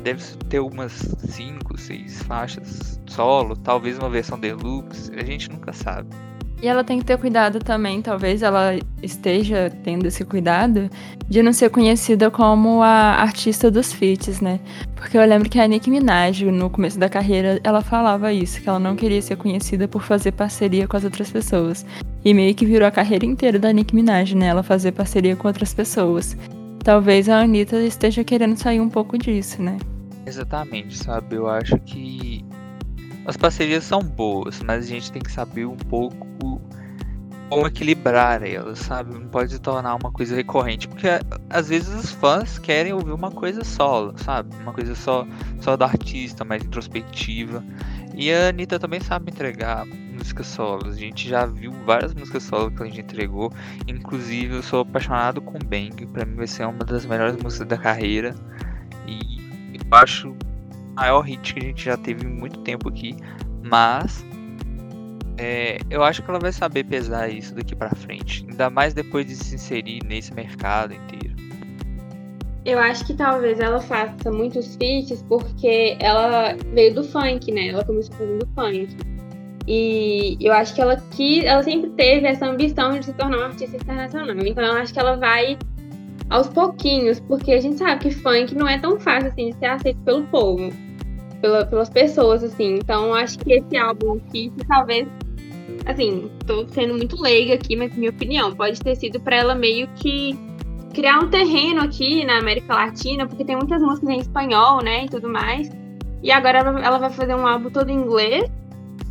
deve 0.00 0.22
ter 0.48 0.60
umas 0.60 0.92
5, 0.92 1.76
6 1.76 2.22
faixas 2.22 3.00
solo, 3.06 3.56
talvez 3.56 3.98
uma 3.98 4.08
versão 4.08 4.38
deluxe. 4.38 5.12
A 5.14 5.24
gente 5.24 5.50
nunca 5.50 5.72
sabe. 5.72 6.08
E 6.62 6.68
ela 6.68 6.84
tem 6.84 7.00
que 7.00 7.04
ter 7.04 7.18
cuidado 7.18 7.58
também, 7.58 8.00
talvez 8.00 8.40
ela 8.40 8.78
esteja 9.02 9.68
tendo 9.82 10.06
esse 10.06 10.24
cuidado 10.24 10.88
de 11.28 11.42
não 11.42 11.52
ser 11.52 11.68
conhecida 11.70 12.30
como 12.30 12.80
a 12.80 13.16
artista 13.20 13.68
dos 13.68 13.92
feats, 13.92 14.40
né? 14.40 14.60
Porque 14.94 15.18
eu 15.18 15.26
lembro 15.26 15.50
que 15.50 15.58
a 15.58 15.66
Nicki 15.66 15.90
Minaj, 15.90 16.44
no 16.44 16.70
começo 16.70 17.00
da 17.00 17.08
carreira, 17.08 17.60
ela 17.64 17.80
falava 17.80 18.32
isso, 18.32 18.62
que 18.62 18.68
ela 18.68 18.78
não 18.78 18.94
queria 18.94 19.20
ser 19.20 19.34
conhecida 19.34 19.88
por 19.88 20.04
fazer 20.04 20.30
parceria 20.30 20.86
com 20.86 20.96
as 20.96 21.02
outras 21.02 21.32
pessoas. 21.32 21.84
E 22.24 22.32
meio 22.32 22.54
que 22.54 22.64
virou 22.64 22.86
a 22.86 22.92
carreira 22.92 23.26
inteira 23.26 23.58
da 23.58 23.72
Nicki 23.72 23.92
Minaj, 23.92 24.32
né? 24.36 24.46
Ela 24.46 24.62
fazer 24.62 24.92
parceria 24.92 25.34
com 25.34 25.48
outras 25.48 25.74
pessoas. 25.74 26.36
Talvez 26.84 27.28
a 27.28 27.40
Anitta 27.40 27.82
esteja 27.82 28.22
querendo 28.22 28.56
sair 28.56 28.80
um 28.80 28.88
pouco 28.88 29.18
disso, 29.18 29.60
né? 29.60 29.78
Exatamente, 30.24 30.96
sabe? 30.96 31.34
Eu 31.34 31.48
acho 31.48 31.76
que 31.80 32.44
as 33.26 33.36
parcerias 33.36 33.84
são 33.84 34.00
boas, 34.00 34.60
mas 34.62 34.84
a 34.84 34.88
gente 34.88 35.12
tem 35.12 35.22
que 35.22 35.30
saber 35.30 35.66
um 35.66 35.76
pouco 35.76 36.26
como 37.52 37.66
equilibrar 37.66 38.42
elas, 38.42 38.78
sabe? 38.78 39.12
Não 39.12 39.28
pode 39.28 39.58
tornar 39.60 39.94
uma 39.96 40.10
coisa 40.10 40.34
recorrente, 40.34 40.88
porque 40.88 41.06
às 41.50 41.68
vezes 41.68 41.94
os 41.94 42.10
fãs 42.10 42.58
querem 42.58 42.94
ouvir 42.94 43.12
uma 43.12 43.30
coisa 43.30 43.62
solo, 43.62 44.14
sabe? 44.16 44.56
Uma 44.56 44.72
coisa 44.72 44.94
só, 44.94 45.26
só 45.60 45.76
do 45.76 45.84
artista, 45.84 46.44
mais 46.44 46.64
introspectiva. 46.64 47.62
E 48.14 48.32
a 48.32 48.48
Anitta 48.48 48.78
também 48.78 49.00
sabe 49.00 49.30
entregar 49.30 49.84
músicas 49.86 50.46
solos. 50.46 50.94
A 50.94 50.98
gente 50.98 51.28
já 51.28 51.44
viu 51.44 51.72
várias 51.84 52.14
músicas 52.14 52.42
solos 52.42 52.74
que 52.74 52.82
a 52.82 52.86
gente 52.86 53.00
entregou. 53.00 53.52
Inclusive, 53.86 54.56
eu 54.56 54.62
sou 54.62 54.80
apaixonado 54.80 55.42
com 55.42 55.58
Bang. 55.58 56.06
Pra 56.06 56.24
mim 56.24 56.36
vai 56.36 56.46
ser 56.46 56.66
uma 56.66 56.84
das 56.84 57.04
melhores 57.04 57.36
músicas 57.42 57.68
da 57.68 57.76
carreira. 57.76 58.34
E 59.06 59.74
eu 59.74 59.98
acho 59.98 60.34
maior 60.94 61.20
hit 61.20 61.54
que 61.54 61.60
a 61.60 61.62
gente 61.62 61.84
já 61.84 61.96
teve 61.96 62.26
muito 62.26 62.60
tempo 62.60 62.88
aqui, 62.88 63.16
mas 63.62 64.24
é, 65.38 65.78
eu 65.90 66.02
acho 66.02 66.22
que 66.22 66.30
ela 66.30 66.38
vai 66.38 66.52
saber 66.52 66.84
pesar 66.84 67.28
isso 67.28 67.54
daqui 67.54 67.74
para 67.74 67.90
frente, 67.90 68.46
ainda 68.48 68.70
mais 68.70 68.94
depois 68.94 69.26
de 69.26 69.34
se 69.34 69.54
inserir 69.54 70.00
nesse 70.04 70.32
mercado 70.34 70.94
inteiro. 70.94 71.32
Eu 72.64 72.78
acho 72.78 73.04
que 73.04 73.14
talvez 73.14 73.58
ela 73.58 73.80
faça 73.80 74.30
muitos 74.30 74.76
feats 74.76 75.22
porque 75.28 75.96
ela 75.98 76.54
veio 76.72 76.94
do 76.94 77.02
funk, 77.02 77.50
né? 77.50 77.68
Ela 77.68 77.84
começou 77.84 78.14
fazendo 78.14 78.46
funk. 78.54 78.96
E 79.66 80.36
eu 80.40 80.52
acho 80.52 80.74
que 80.74 80.80
ela 80.80 80.96
quis, 81.10 81.44
ela 81.44 81.62
sempre 81.62 81.90
teve 81.90 82.26
essa 82.26 82.46
ambição 82.46 82.98
de 82.98 83.06
se 83.06 83.12
tornar 83.14 83.38
uma 83.38 83.46
artista 83.46 83.76
internacional. 83.76 84.36
Então 84.46 84.62
eu 84.62 84.74
acho 84.74 84.92
que 84.92 84.98
ela 84.98 85.16
vai 85.16 85.58
aos 86.30 86.48
pouquinhos, 86.48 87.20
porque 87.20 87.52
a 87.52 87.60
gente 87.60 87.76
sabe 87.76 88.00
que 88.00 88.10
funk 88.10 88.54
não 88.54 88.68
é 88.68 88.78
tão 88.78 88.98
fácil 88.98 89.28
assim 89.28 89.50
de 89.50 89.56
ser 89.58 89.66
aceito 89.66 90.00
pelo 90.00 90.22
povo, 90.24 90.70
pela, 91.40 91.66
pelas 91.66 91.90
pessoas, 91.90 92.42
assim. 92.42 92.76
Então, 92.76 93.14
acho 93.14 93.38
que 93.38 93.52
esse 93.52 93.76
álbum 93.76 94.14
aqui, 94.14 94.50
talvez, 94.66 95.06
assim, 95.84 96.30
tô 96.46 96.66
sendo 96.68 96.94
muito 96.94 97.20
leiga 97.20 97.54
aqui, 97.54 97.76
mas 97.76 97.94
minha 97.96 98.10
opinião, 98.10 98.54
pode 98.54 98.80
ter 98.80 98.96
sido 98.96 99.20
para 99.20 99.36
ela 99.36 99.54
meio 99.54 99.86
que 99.96 100.38
criar 100.94 101.18
um 101.18 101.28
terreno 101.28 101.82
aqui 101.82 102.24
na 102.24 102.38
América 102.38 102.74
Latina, 102.74 103.26
porque 103.26 103.44
tem 103.44 103.56
muitas 103.56 103.82
músicas 103.82 104.10
em 104.10 104.18
espanhol, 104.18 104.82
né, 104.82 105.04
e 105.04 105.08
tudo 105.08 105.28
mais. 105.28 105.70
E 106.22 106.30
agora 106.30 106.58
ela, 106.58 106.98
vai 106.98 107.10
fazer 107.10 107.34
um 107.34 107.46
álbum 107.46 107.68
todo 107.70 107.90
em 107.90 107.94
inglês. 107.94 108.50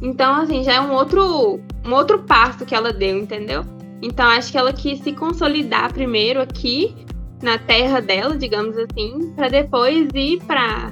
Então, 0.02 0.42
assim, 0.42 0.64
já 0.64 0.74
é 0.74 0.82
um 0.82 0.94
outro, 0.94 1.60
um 1.86 1.94
outro 1.94 2.20
passo 2.24 2.66
que 2.66 2.74
ela 2.74 2.94
deu, 2.94 3.18
entendeu? 3.20 3.64
Então, 4.02 4.26
acho 4.28 4.52
que 4.52 4.58
ela 4.58 4.74
quis 4.74 5.00
se 5.00 5.14
consolidar 5.14 5.94
primeiro 5.94 6.42
aqui 6.42 6.96
na 7.42 7.58
terra 7.58 8.00
dela, 8.00 8.38
digamos 8.38 8.76
assim, 8.78 9.32
para 9.36 9.50
depois 9.50 10.08
ir 10.14 10.42
para 10.44 10.92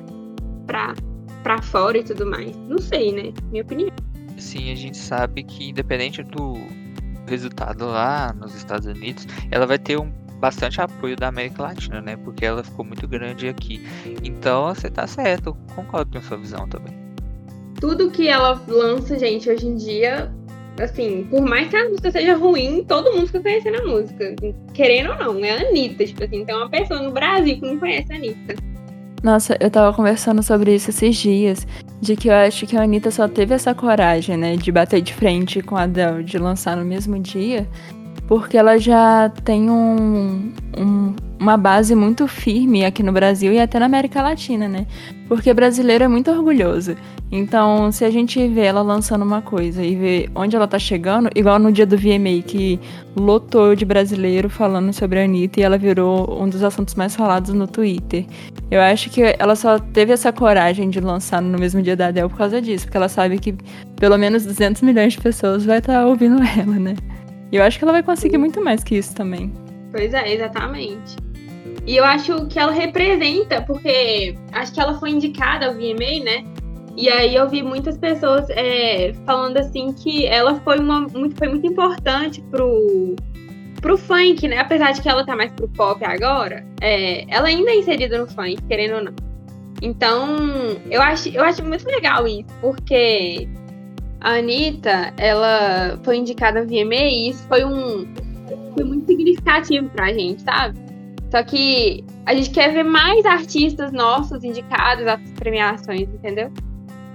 para 0.65 0.93
para 1.43 1.61
fora 1.61 1.97
e 1.97 2.03
tudo 2.03 2.25
mais. 2.25 2.55
Não 2.67 2.77
sei, 2.77 3.11
né? 3.11 3.33
Minha 3.49 3.63
opinião. 3.63 3.89
Sim, 4.37 4.71
a 4.71 4.75
gente 4.75 4.97
sabe 4.97 5.43
que 5.43 5.69
independente 5.69 6.21
do 6.23 6.55
resultado 7.27 7.85
lá 7.85 8.33
nos 8.33 8.55
Estados 8.55 8.87
Unidos, 8.87 9.27
ela 9.51 9.65
vai 9.65 9.77
ter 9.77 9.99
um 9.99 10.11
bastante 10.39 10.81
apoio 10.81 11.15
da 11.15 11.27
América 11.27 11.63
Latina, 11.63 12.01
né? 12.01 12.15
Porque 12.17 12.45
ela 12.45 12.63
ficou 12.63 12.85
muito 12.85 13.07
grande 13.07 13.47
aqui. 13.47 13.85
Então, 14.23 14.73
você 14.73 14.89
tá 14.89 15.05
certo, 15.05 15.55
concordo 15.75 16.11
com 16.11 16.17
a 16.17 16.21
sua 16.21 16.37
visão 16.37 16.67
também. 16.67 16.97
Tudo 17.79 18.09
que 18.09 18.27
ela 18.27 18.61
lança, 18.67 19.17
gente, 19.17 19.49
hoje 19.49 19.67
em 19.67 19.75
dia, 19.75 20.33
assim, 20.83 21.27
por 21.29 21.41
mais 21.41 21.69
que 21.69 21.75
a 21.75 21.89
música 21.89 22.11
seja 22.11 22.35
ruim, 22.35 22.83
todo 22.87 23.11
mundo 23.11 23.27
fica 23.27 23.41
conhecendo 23.41 23.81
a 23.81 23.85
música. 23.85 24.35
Querendo 24.73 25.11
ou 25.11 25.17
não, 25.17 25.45
é 25.45 25.51
a 25.51 25.69
Anitta. 25.69 26.05
Tipo 26.05 26.23
assim, 26.23 26.45
tem 26.45 26.55
uma 26.55 26.69
pessoa 26.69 27.01
no 27.01 27.11
Brasil 27.11 27.59
que 27.59 27.65
não 27.65 27.77
conhece 27.77 28.11
a 28.11 28.15
Anitta. 28.15 28.55
Nossa, 29.21 29.57
eu 29.59 29.69
tava 29.69 29.93
conversando 29.93 30.41
sobre 30.41 30.73
isso 30.73 30.91
esses 30.91 31.17
dias, 31.17 31.67
de 31.99 32.15
que 32.15 32.29
eu 32.29 32.33
acho 32.33 32.65
que 32.65 32.77
a 32.77 32.83
Anitta 32.83 33.11
só 33.11 33.27
teve 33.27 33.53
essa 33.53 33.75
coragem, 33.75 34.37
né, 34.37 34.55
de 34.55 34.71
bater 34.71 35.01
de 35.01 35.13
frente 35.13 35.61
com 35.61 35.75
a 35.75 35.83
Adele, 35.83 36.23
de 36.23 36.37
lançar 36.37 36.77
no 36.77 36.85
mesmo 36.85 37.19
dia, 37.19 37.67
porque 38.27 38.57
ela 38.57 38.77
já 38.77 39.29
tem 39.43 39.69
um, 39.69 40.51
um, 40.77 41.15
uma 41.39 41.57
base 41.57 41.95
muito 41.95 42.27
firme 42.27 42.85
aqui 42.85 43.01
no 43.01 43.11
Brasil 43.11 43.51
e 43.51 43.59
até 43.59 43.79
na 43.79 43.85
América 43.85 44.21
Latina, 44.21 44.67
né? 44.67 44.85
Porque 45.27 45.53
brasileiro 45.53 46.03
é 46.03 46.07
muito 46.07 46.29
orgulhoso. 46.29 46.95
Então, 47.31 47.91
se 47.91 48.03
a 48.03 48.09
gente 48.09 48.47
vê 48.47 48.61
ela 48.61 48.81
lançando 48.81 49.23
uma 49.23 49.41
coisa 49.41 49.83
e 49.83 49.95
vê 49.95 50.29
onde 50.35 50.55
ela 50.55 50.67
tá 50.67 50.77
chegando, 50.77 51.29
igual 51.35 51.59
no 51.59 51.71
dia 51.71 51.85
do 51.85 51.95
VMA, 51.97 52.41
que 52.45 52.79
lotou 53.15 53.75
de 53.75 53.85
brasileiro 53.85 54.49
falando 54.49 54.91
sobre 54.93 55.19
a 55.19 55.23
Anitta 55.23 55.59
e 55.59 55.63
ela 55.63 55.77
virou 55.77 56.41
um 56.41 56.49
dos 56.49 56.63
assuntos 56.63 56.95
mais 56.95 57.15
falados 57.15 57.53
no 57.53 57.67
Twitter. 57.67 58.25
Eu 58.69 58.81
acho 58.81 59.09
que 59.09 59.21
ela 59.39 59.55
só 59.55 59.79
teve 59.79 60.11
essa 60.11 60.31
coragem 60.33 60.89
de 60.89 60.99
lançar 60.99 61.41
no 61.41 61.57
mesmo 61.57 61.81
dia 61.81 61.95
da 61.95 62.07
Adele 62.07 62.29
por 62.29 62.37
causa 62.37 62.61
disso, 62.61 62.85
porque 62.85 62.97
ela 62.97 63.09
sabe 63.09 63.37
que 63.39 63.55
pelo 63.95 64.17
menos 64.17 64.45
200 64.45 64.81
milhões 64.81 65.13
de 65.13 65.21
pessoas 65.21 65.65
vai 65.65 65.79
estar 65.79 65.93
tá 65.93 66.05
ouvindo 66.05 66.41
ela, 66.43 66.79
né? 66.79 66.95
E 67.51 67.55
eu 67.55 67.63
acho 67.63 67.77
que 67.77 67.83
ela 67.83 67.93
vai 67.93 68.03
conseguir 68.03 68.37
muito 68.37 68.63
mais 68.63 68.83
que 68.83 68.95
isso 68.95 69.15
também. 69.15 69.51
Pois 69.91 70.13
é, 70.13 70.33
exatamente. 70.33 71.15
E 71.85 71.97
eu 71.97 72.05
acho 72.05 72.45
que 72.47 72.59
ela 72.59 72.71
representa, 72.71 73.61
porque 73.61 74.35
acho 74.51 74.71
que 74.73 74.79
ela 74.79 74.99
foi 74.99 75.09
indicada 75.11 75.67
ao 75.67 75.73
VMA, 75.73 76.23
né? 76.23 76.43
E 76.95 77.09
aí 77.09 77.33
eu 77.33 77.47
vi 77.47 77.63
muitas 77.63 77.97
pessoas 77.97 78.49
é, 78.49 79.13
falando 79.25 79.57
assim 79.57 79.93
que 79.93 80.25
ela 80.25 80.55
foi, 80.61 80.79
uma, 80.79 81.01
muito, 81.01 81.35
foi 81.37 81.47
muito 81.47 81.65
importante 81.65 82.41
pro, 82.51 83.15
pro 83.81 83.97
funk, 83.97 84.47
né? 84.47 84.59
Apesar 84.59 84.91
de 84.91 85.01
que 85.01 85.09
ela 85.09 85.25
tá 85.25 85.35
mais 85.35 85.51
pro 85.53 85.67
pop 85.69 86.03
agora, 86.03 86.65
é, 86.81 87.25
ela 87.33 87.47
ainda 87.47 87.71
é 87.71 87.77
inserida 87.77 88.17
no 88.19 88.27
funk, 88.27 88.61
querendo 88.67 88.95
ou 88.95 89.03
não. 89.05 89.13
Então, 89.81 90.37
eu 90.91 91.01
acho, 91.01 91.29
eu 91.29 91.41
acho 91.41 91.63
muito 91.63 91.85
legal 91.87 92.27
isso, 92.27 92.49
porque 92.59 93.47
a 94.21 94.31
Anitta, 94.37 95.13
ela 95.17 95.99
foi 96.03 96.17
indicada 96.17 96.65
VMA 96.65 96.95
e 96.95 97.29
isso 97.29 97.43
foi 97.47 97.63
um 97.63 98.07
foi 98.73 98.83
muito 98.83 99.05
significativo 99.05 99.89
pra 99.89 100.11
gente, 100.13 100.41
sabe? 100.41 100.79
Só 101.31 101.43
que 101.43 102.03
a 102.25 102.33
gente 102.33 102.49
quer 102.49 102.73
ver 102.73 102.83
mais 102.83 103.25
artistas 103.25 103.91
nossos 103.91 104.43
indicados 104.43 105.05
às 105.05 105.19
premiações, 105.31 106.01
entendeu? 106.01 106.51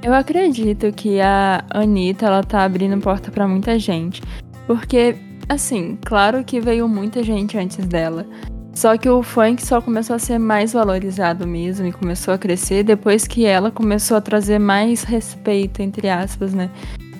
Eu 0.02 0.12
acredito 0.12 0.92
que 0.92 1.20
a 1.20 1.64
Anitta, 1.70 2.26
ela 2.26 2.42
tá 2.42 2.64
abrindo 2.64 3.00
porta 3.00 3.30
para 3.30 3.48
muita 3.48 3.78
gente. 3.78 4.22
Porque, 4.66 5.16
assim, 5.48 5.98
claro 6.04 6.44
que 6.44 6.60
veio 6.60 6.86
muita 6.86 7.22
gente 7.22 7.56
antes 7.56 7.86
dela. 7.86 8.26
Só 8.74 8.96
que 8.98 9.08
o 9.08 9.22
funk 9.22 9.64
só 9.64 9.80
começou 9.80 10.16
a 10.16 10.18
ser 10.18 10.38
mais 10.38 10.72
valorizado 10.72 11.46
mesmo 11.46 11.86
e 11.86 11.92
começou 11.92 12.34
a 12.34 12.38
crescer 12.38 12.82
depois 12.82 13.26
que 13.26 13.46
ela 13.46 13.70
começou 13.70 14.16
a 14.16 14.20
trazer 14.20 14.58
mais 14.58 15.04
respeito, 15.04 15.80
entre 15.80 16.08
aspas, 16.08 16.52
né? 16.52 16.68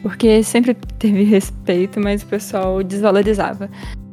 Porque 0.03 0.43
sempre 0.43 0.75
teve 0.99 1.23
respeito, 1.25 2.01
mas 2.01 2.23
o 2.23 2.27
pessoal 2.27 2.83
desvalorizava. 2.83 3.71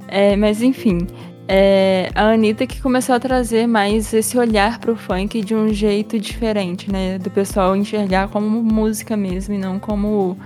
É, 0.07 0.35
mas 0.35 0.61
enfim, 0.61 1.07
é 1.47 2.11
a 2.13 2.31
Anitta 2.31 2.67
que 2.67 2.79
começou 2.79 3.15
a 3.15 3.19
trazer 3.19 3.67
mais 3.67 4.13
esse 4.13 4.37
olhar 4.37 4.79
pro 4.79 4.95
funk 4.95 5.41
de 5.41 5.55
um 5.55 5.73
jeito 5.73 6.19
diferente, 6.19 6.91
né? 6.91 7.17
Do 7.17 7.31
pessoal 7.31 7.75
enxergar 7.75 8.27
como 8.27 8.61
música 8.61 9.17
mesmo 9.17 9.55
e 9.55 9.57
não 9.57 9.79
como 9.79 10.37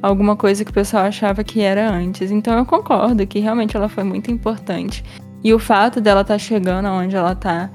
alguma 0.00 0.34
coisa 0.36 0.64
que 0.64 0.70
o 0.70 0.74
pessoal 0.74 1.04
achava 1.04 1.44
que 1.44 1.60
era 1.60 1.90
antes. 1.90 2.30
Então 2.30 2.56
eu 2.56 2.64
concordo 2.64 3.26
que 3.26 3.40
realmente 3.40 3.76
ela 3.76 3.88
foi 3.88 4.04
muito 4.04 4.30
importante. 4.30 5.04
E 5.42 5.54
o 5.54 5.58
fato 5.58 6.00
dela 6.00 6.20
estar 6.20 6.34
tá 6.34 6.38
chegando 6.38 6.86
aonde 6.86 7.16
ela 7.16 7.32
está 7.32 7.70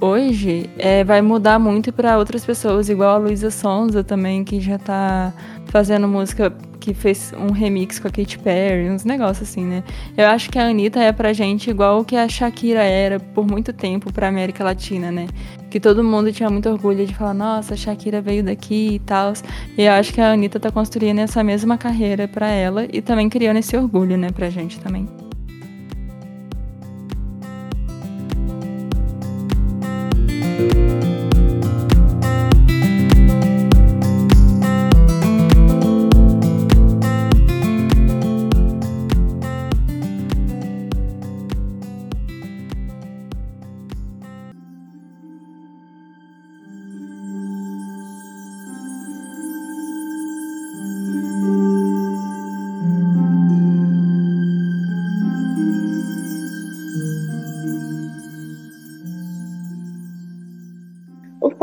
hoje 0.00 0.70
é, 0.78 1.04
vai 1.04 1.20
mudar 1.20 1.58
muito 1.58 1.92
para 1.92 2.18
outras 2.18 2.44
pessoas, 2.44 2.88
igual 2.88 3.16
a 3.16 3.18
Luísa 3.18 3.50
Sonza 3.50 4.02
também, 4.02 4.42
que 4.42 4.60
já 4.60 4.76
está 4.76 5.32
fazendo 5.66 6.08
música 6.08 6.50
que 6.80 6.94
fez 6.94 7.32
um 7.38 7.52
remix 7.52 7.98
com 7.98 8.08
a 8.08 8.10
Katy 8.10 8.38
Perry, 8.38 8.88
uns 8.88 9.04
negócios 9.04 9.48
assim, 9.48 9.64
né? 9.64 9.84
Eu 10.16 10.26
acho 10.28 10.50
que 10.50 10.58
a 10.58 10.66
Anitta 10.66 10.98
é 10.98 11.12
pra 11.12 11.32
gente 11.34 11.68
igual 11.68 12.02
que 12.04 12.16
a 12.16 12.26
Shakira 12.26 12.82
era 12.82 13.20
por 13.20 13.46
muito 13.46 13.70
tempo 13.70 14.10
pra 14.10 14.28
América 14.28 14.64
Latina, 14.64 15.12
né? 15.12 15.26
Que 15.70 15.78
todo 15.78 16.02
mundo 16.02 16.32
tinha 16.32 16.48
muito 16.48 16.70
orgulho 16.70 17.06
de 17.06 17.14
falar, 17.14 17.34
nossa, 17.34 17.74
a 17.74 17.76
Shakira 17.76 18.22
veio 18.22 18.42
daqui 18.42 18.94
e 18.94 18.98
tal. 19.00 19.34
E 19.76 19.82
eu 19.82 19.92
acho 19.92 20.12
que 20.12 20.20
a 20.22 20.32
Anitta 20.32 20.58
tá 20.58 20.70
construindo 20.72 21.18
essa 21.18 21.44
mesma 21.44 21.76
carreira 21.76 22.26
para 22.26 22.48
ela 22.48 22.86
e 22.90 23.02
também 23.02 23.28
criando 23.28 23.58
esse 23.58 23.76
orgulho, 23.76 24.16
né, 24.16 24.30
pra 24.32 24.48
gente 24.48 24.80
também. 24.80 25.06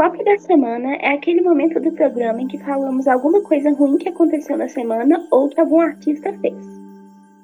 Flop 0.08 0.24
da 0.24 0.38
semana 0.38 0.96
é 0.96 1.14
aquele 1.14 1.42
momento 1.42 1.80
do 1.80 1.92
programa 1.92 2.42
em 2.42 2.48
que 2.48 2.58
falamos 2.58 3.08
alguma 3.08 3.42
coisa 3.42 3.72
ruim 3.72 3.98
que 3.98 4.10
aconteceu 4.10 4.58
na 4.58 4.68
semana 4.68 5.26
ou 5.32 5.50
que 5.50 5.60
algum 5.60 5.82
artista 5.82 6.32
fez. 6.40 6.56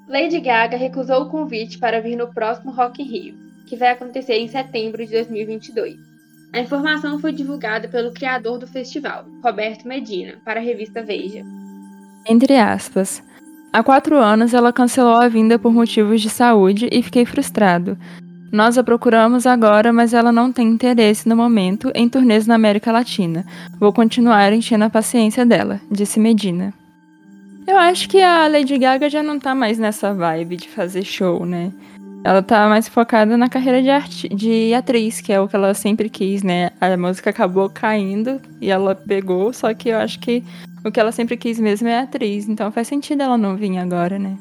Lady 0.07 0.39
Gaga 0.39 0.77
recusou 0.77 1.23
o 1.23 1.29
convite 1.29 1.77
para 1.77 2.01
vir 2.01 2.15
no 2.15 2.27
próximo 2.33 2.71
Rock 2.71 3.01
in 3.01 3.05
Rio, 3.05 3.35
que 3.65 3.75
vai 3.75 3.89
acontecer 3.89 4.35
em 4.35 4.47
setembro 4.47 5.05
de 5.05 5.11
2022. 5.11 5.97
A 6.53 6.59
informação 6.59 7.19
foi 7.19 7.33
divulgada 7.33 7.87
pelo 7.87 8.13
criador 8.13 8.57
do 8.59 8.67
festival, 8.67 9.25
Roberto 9.43 9.87
Medina, 9.87 10.35
para 10.45 10.59
a 10.59 10.63
revista 10.63 11.01
Veja. 11.01 11.43
Entre 12.29 12.55
aspas. 12.55 13.23
Há 13.71 13.81
quatro 13.81 14.17
anos 14.17 14.53
ela 14.53 14.71
cancelou 14.71 15.15
a 15.15 15.27
vinda 15.27 15.57
por 15.57 15.73
motivos 15.73 16.21
de 16.21 16.29
saúde 16.29 16.87
e 16.91 17.01
fiquei 17.01 17.25
frustrado. 17.25 17.97
Nós 18.53 18.77
a 18.77 18.83
procuramos 18.83 19.47
agora, 19.47 19.91
mas 19.91 20.13
ela 20.13 20.31
não 20.31 20.53
tem 20.53 20.67
interesse 20.67 21.27
no 21.27 21.35
momento 21.35 21.91
em 21.95 22.07
turnês 22.07 22.45
na 22.45 22.53
América 22.53 22.91
Latina. 22.91 23.43
Vou 23.79 23.91
continuar 23.91 24.53
enchendo 24.53 24.83
a 24.83 24.91
paciência 24.91 25.43
dela, 25.43 25.81
disse 25.89 26.19
Medina. 26.19 26.71
Eu 27.65 27.79
acho 27.79 28.07
que 28.07 28.21
a 28.21 28.47
Lady 28.47 28.77
Gaga 28.77 29.09
já 29.09 29.23
não 29.23 29.39
tá 29.39 29.55
mais 29.55 29.79
nessa 29.79 30.13
vibe 30.13 30.57
de 30.57 30.69
fazer 30.69 31.03
show, 31.03 31.47
né? 31.47 31.73
Ela 32.23 32.43
tá 32.43 32.69
mais 32.69 32.87
focada 32.87 33.35
na 33.35 33.49
carreira 33.49 33.81
de, 33.81 33.89
arti 33.89 34.29
de 34.29 34.71
atriz, 34.75 35.19
que 35.19 35.33
é 35.33 35.41
o 35.41 35.47
que 35.47 35.55
ela 35.55 35.73
sempre 35.73 36.07
quis, 36.07 36.43
né? 36.43 36.69
A 36.79 36.95
música 36.95 37.31
acabou 37.31 37.71
caindo 37.71 38.39
e 38.61 38.69
ela 38.69 38.93
pegou, 38.93 39.51
só 39.51 39.73
que 39.73 39.89
eu 39.89 39.97
acho 39.97 40.19
que 40.19 40.43
o 40.85 40.91
que 40.91 40.99
ela 40.99 41.11
sempre 41.11 41.37
quis 41.37 41.59
mesmo 41.59 41.87
é 41.87 42.01
atriz. 42.01 42.47
Então 42.47 42.71
faz 42.71 42.87
sentido 42.87 43.23
ela 43.23 43.35
não 43.35 43.55
vir 43.55 43.79
agora, 43.79 44.19
né? 44.19 44.37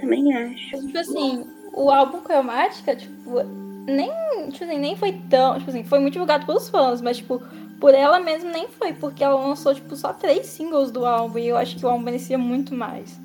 Também 0.00 0.32
acho. 0.32 0.86
Tipo 0.86 0.98
assim, 0.98 1.44
o 1.74 1.90
álbum 1.90 2.20
Cromática, 2.20 2.94
tipo, 2.94 3.42
nem, 3.86 4.10
tipo 4.50 4.64
assim, 4.64 4.78
nem 4.78 4.96
foi 4.96 5.12
tão. 5.28 5.58
Tipo 5.58 5.70
assim, 5.70 5.84
foi 5.84 5.98
muito 5.98 6.12
divulgado 6.14 6.46
pelos 6.46 6.68
fãs, 6.68 7.00
mas, 7.00 7.18
tipo, 7.18 7.42
por 7.80 7.92
ela 7.94 8.20
mesmo 8.20 8.50
nem 8.50 8.68
foi, 8.68 8.92
porque 8.92 9.22
ela 9.22 9.34
lançou, 9.34 9.74
tipo, 9.74 9.94
só 9.96 10.12
três 10.12 10.46
singles 10.46 10.90
do 10.90 11.04
álbum 11.04 11.38
e 11.38 11.48
eu 11.48 11.56
acho 11.56 11.76
que 11.76 11.84
o 11.84 11.88
álbum 11.88 12.04
merecia 12.04 12.38
muito 12.38 12.74
mais. 12.74 13.20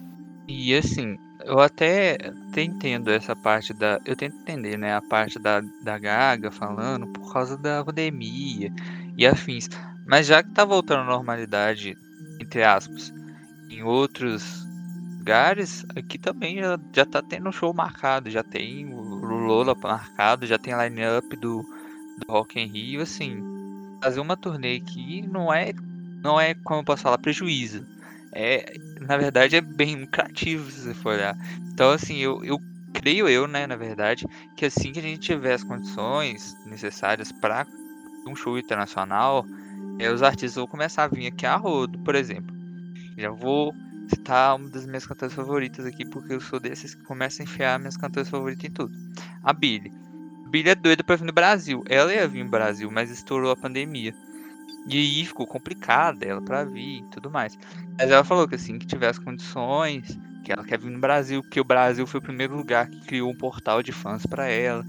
E 0.47 0.75
assim, 0.75 1.17
eu 1.45 1.59
até, 1.59 2.17
até 2.49 2.63
entendo 2.63 3.09
essa 3.11 3.35
parte 3.35 3.73
da. 3.73 3.99
Eu 4.05 4.15
tento 4.15 4.35
entender, 4.35 4.77
né? 4.77 4.95
A 4.95 5.01
parte 5.01 5.37
da, 5.37 5.61
da 5.83 5.97
Gaga 5.99 6.49
falando 6.49 7.07
por 7.07 7.31
causa 7.31 7.55
da 7.55 7.85
pandemia 7.85 8.73
e 9.15 9.27
afins. 9.27 9.69
Mas 10.07 10.25
já 10.25 10.41
que 10.41 10.49
tá 10.49 10.65
voltando 10.65 11.01
à 11.01 11.05
normalidade, 11.05 11.95
entre 12.41 12.63
aspas, 12.63 13.13
em 13.69 13.83
outros 13.83 14.67
lugares, 15.29 15.85
aqui 15.95 16.17
também 16.17 16.57
já, 16.57 16.79
já 16.91 17.05
tá 17.05 17.21
tendo 17.21 17.51
show 17.51 17.71
marcado, 17.71 18.31
já 18.31 18.41
tem 18.41 18.91
o 18.91 18.99
Lola 18.99 19.75
marcado, 19.75 20.47
já 20.47 20.57
tem 20.57 20.73
a 20.73 20.87
line-up 20.87 21.35
do, 21.35 21.61
do 22.17 22.31
Rock 22.31 22.59
in 22.59 22.65
Rio, 22.65 23.03
assim, 23.03 23.39
fazer 24.01 24.21
uma 24.21 24.35
turnê 24.35 24.77
aqui 24.77 25.21
não 25.21 25.53
é, 25.53 25.71
não 26.23 26.41
é, 26.41 26.55
como 26.55 26.79
eu 26.79 26.83
posso 26.83 27.03
falar, 27.03 27.19
prejuízo. 27.19 27.85
É, 28.31 28.73
na 29.01 29.17
verdade, 29.17 29.55
é 29.55 29.61
bem 29.61 29.97
lucrativo 29.97 30.71
se 30.71 30.81
você 30.81 30.93
for 30.95 31.13
olhar. 31.13 31.37
Então, 31.71 31.91
assim, 31.91 32.17
eu, 32.17 32.43
eu 32.43 32.59
creio 32.91 33.29
eu, 33.29 33.47
né, 33.47 33.67
na 33.67 33.75
verdade, 33.75 34.25
que 34.57 34.65
assim 34.65 34.91
que 34.91 34.97
a 34.97 35.03
gente 35.03 35.19
tiver 35.19 35.53
as 35.53 35.63
condições 35.63 36.57
necessárias 36.65 37.31
para 37.31 37.67
um 38.25 38.35
show 38.35 38.57
internacional, 38.57 39.45
é, 39.99 40.09
os 40.09 40.23
artistas 40.23 40.55
vão 40.55 40.65
começar 40.65 41.03
a 41.03 41.07
vir 41.07 41.27
aqui 41.27 41.45
a 41.45 41.55
rodo, 41.55 41.99
por 41.99 42.15
exemplo. 42.15 42.55
Já 43.15 43.29
vou 43.29 43.75
citar 44.09 44.55
uma 44.55 44.69
das 44.69 44.85
minhas 44.85 45.05
cantoras 45.05 45.33
favoritas 45.33 45.85
aqui, 45.85 46.05
porque 46.05 46.33
eu 46.33 46.41
sou 46.41 46.59
desses 46.59 46.95
que 46.95 47.03
começam 47.03 47.45
a 47.45 47.49
enfiar 47.49 47.79
minhas 47.79 47.95
cantoras 47.95 48.29
favoritas 48.29 48.65
em 48.65 48.73
tudo. 48.73 48.93
A 49.43 49.53
Billy. 49.53 49.91
Billy 50.49 50.69
é 50.69 50.75
doida 50.75 51.03
pra 51.03 51.15
vir 51.15 51.25
no 51.25 51.31
Brasil. 51.31 51.83
Ela 51.87 52.13
ia 52.13 52.27
vir 52.27 52.43
no 52.43 52.49
Brasil, 52.49 52.89
mas 52.91 53.11
estourou 53.11 53.51
a 53.51 53.55
pandemia. 53.55 54.13
E 54.87 54.97
aí 54.97 55.25
ficou 55.25 55.45
complicado 55.45 56.23
ela 56.23 56.41
pra 56.41 56.63
vir 56.63 56.99
e 56.99 57.03
tudo 57.11 57.29
mais. 57.29 57.57
Mas 57.97 58.09
ela 58.09 58.23
falou 58.23 58.47
que 58.47 58.55
assim 58.55 58.79
que 58.79 58.87
tiver 58.87 59.09
as 59.09 59.19
condições, 59.19 60.17
que 60.43 60.51
ela 60.51 60.63
quer 60.63 60.79
vir 60.79 60.89
no 60.89 60.99
Brasil, 60.99 61.43
porque 61.43 61.59
o 61.59 61.63
Brasil 61.63 62.07
foi 62.07 62.19
o 62.19 62.23
primeiro 62.23 62.55
lugar 62.55 62.89
que 62.89 62.99
criou 63.01 63.29
um 63.29 63.35
portal 63.35 63.83
de 63.83 63.91
fãs 63.91 64.25
para 64.25 64.47
ela. 64.47 64.83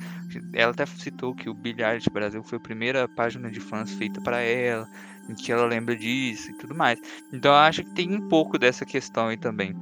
Ela 0.54 0.72
até 0.72 0.87
citou 0.87 1.35
que 1.35 1.50
o 1.50 1.54
Bilhar 1.54 1.98
de 1.98 2.09
Brasil 2.09 2.42
foi 2.42 2.56
a 2.56 2.61
primeira 2.61 3.06
página 3.09 3.50
de 3.50 3.61
fãs 3.61 3.92
feita 3.92 4.20
para 4.22 4.40
ela 4.40 4.88
em 5.28 5.35
que 5.35 5.52
ela 5.52 5.66
lembra 5.66 5.96
disso 5.96 6.50
e 6.50 6.54
tudo 6.54 6.74
mais. 6.74 7.00
Então 7.33 7.52
eu 7.52 7.59
acho 7.59 7.85
que 7.85 7.90
tem 7.90 8.14
um 8.14 8.28
pouco 8.28 8.59
dessa 8.59 8.85
questão 8.85 9.28
aí 9.28 9.37
também. 9.37 9.74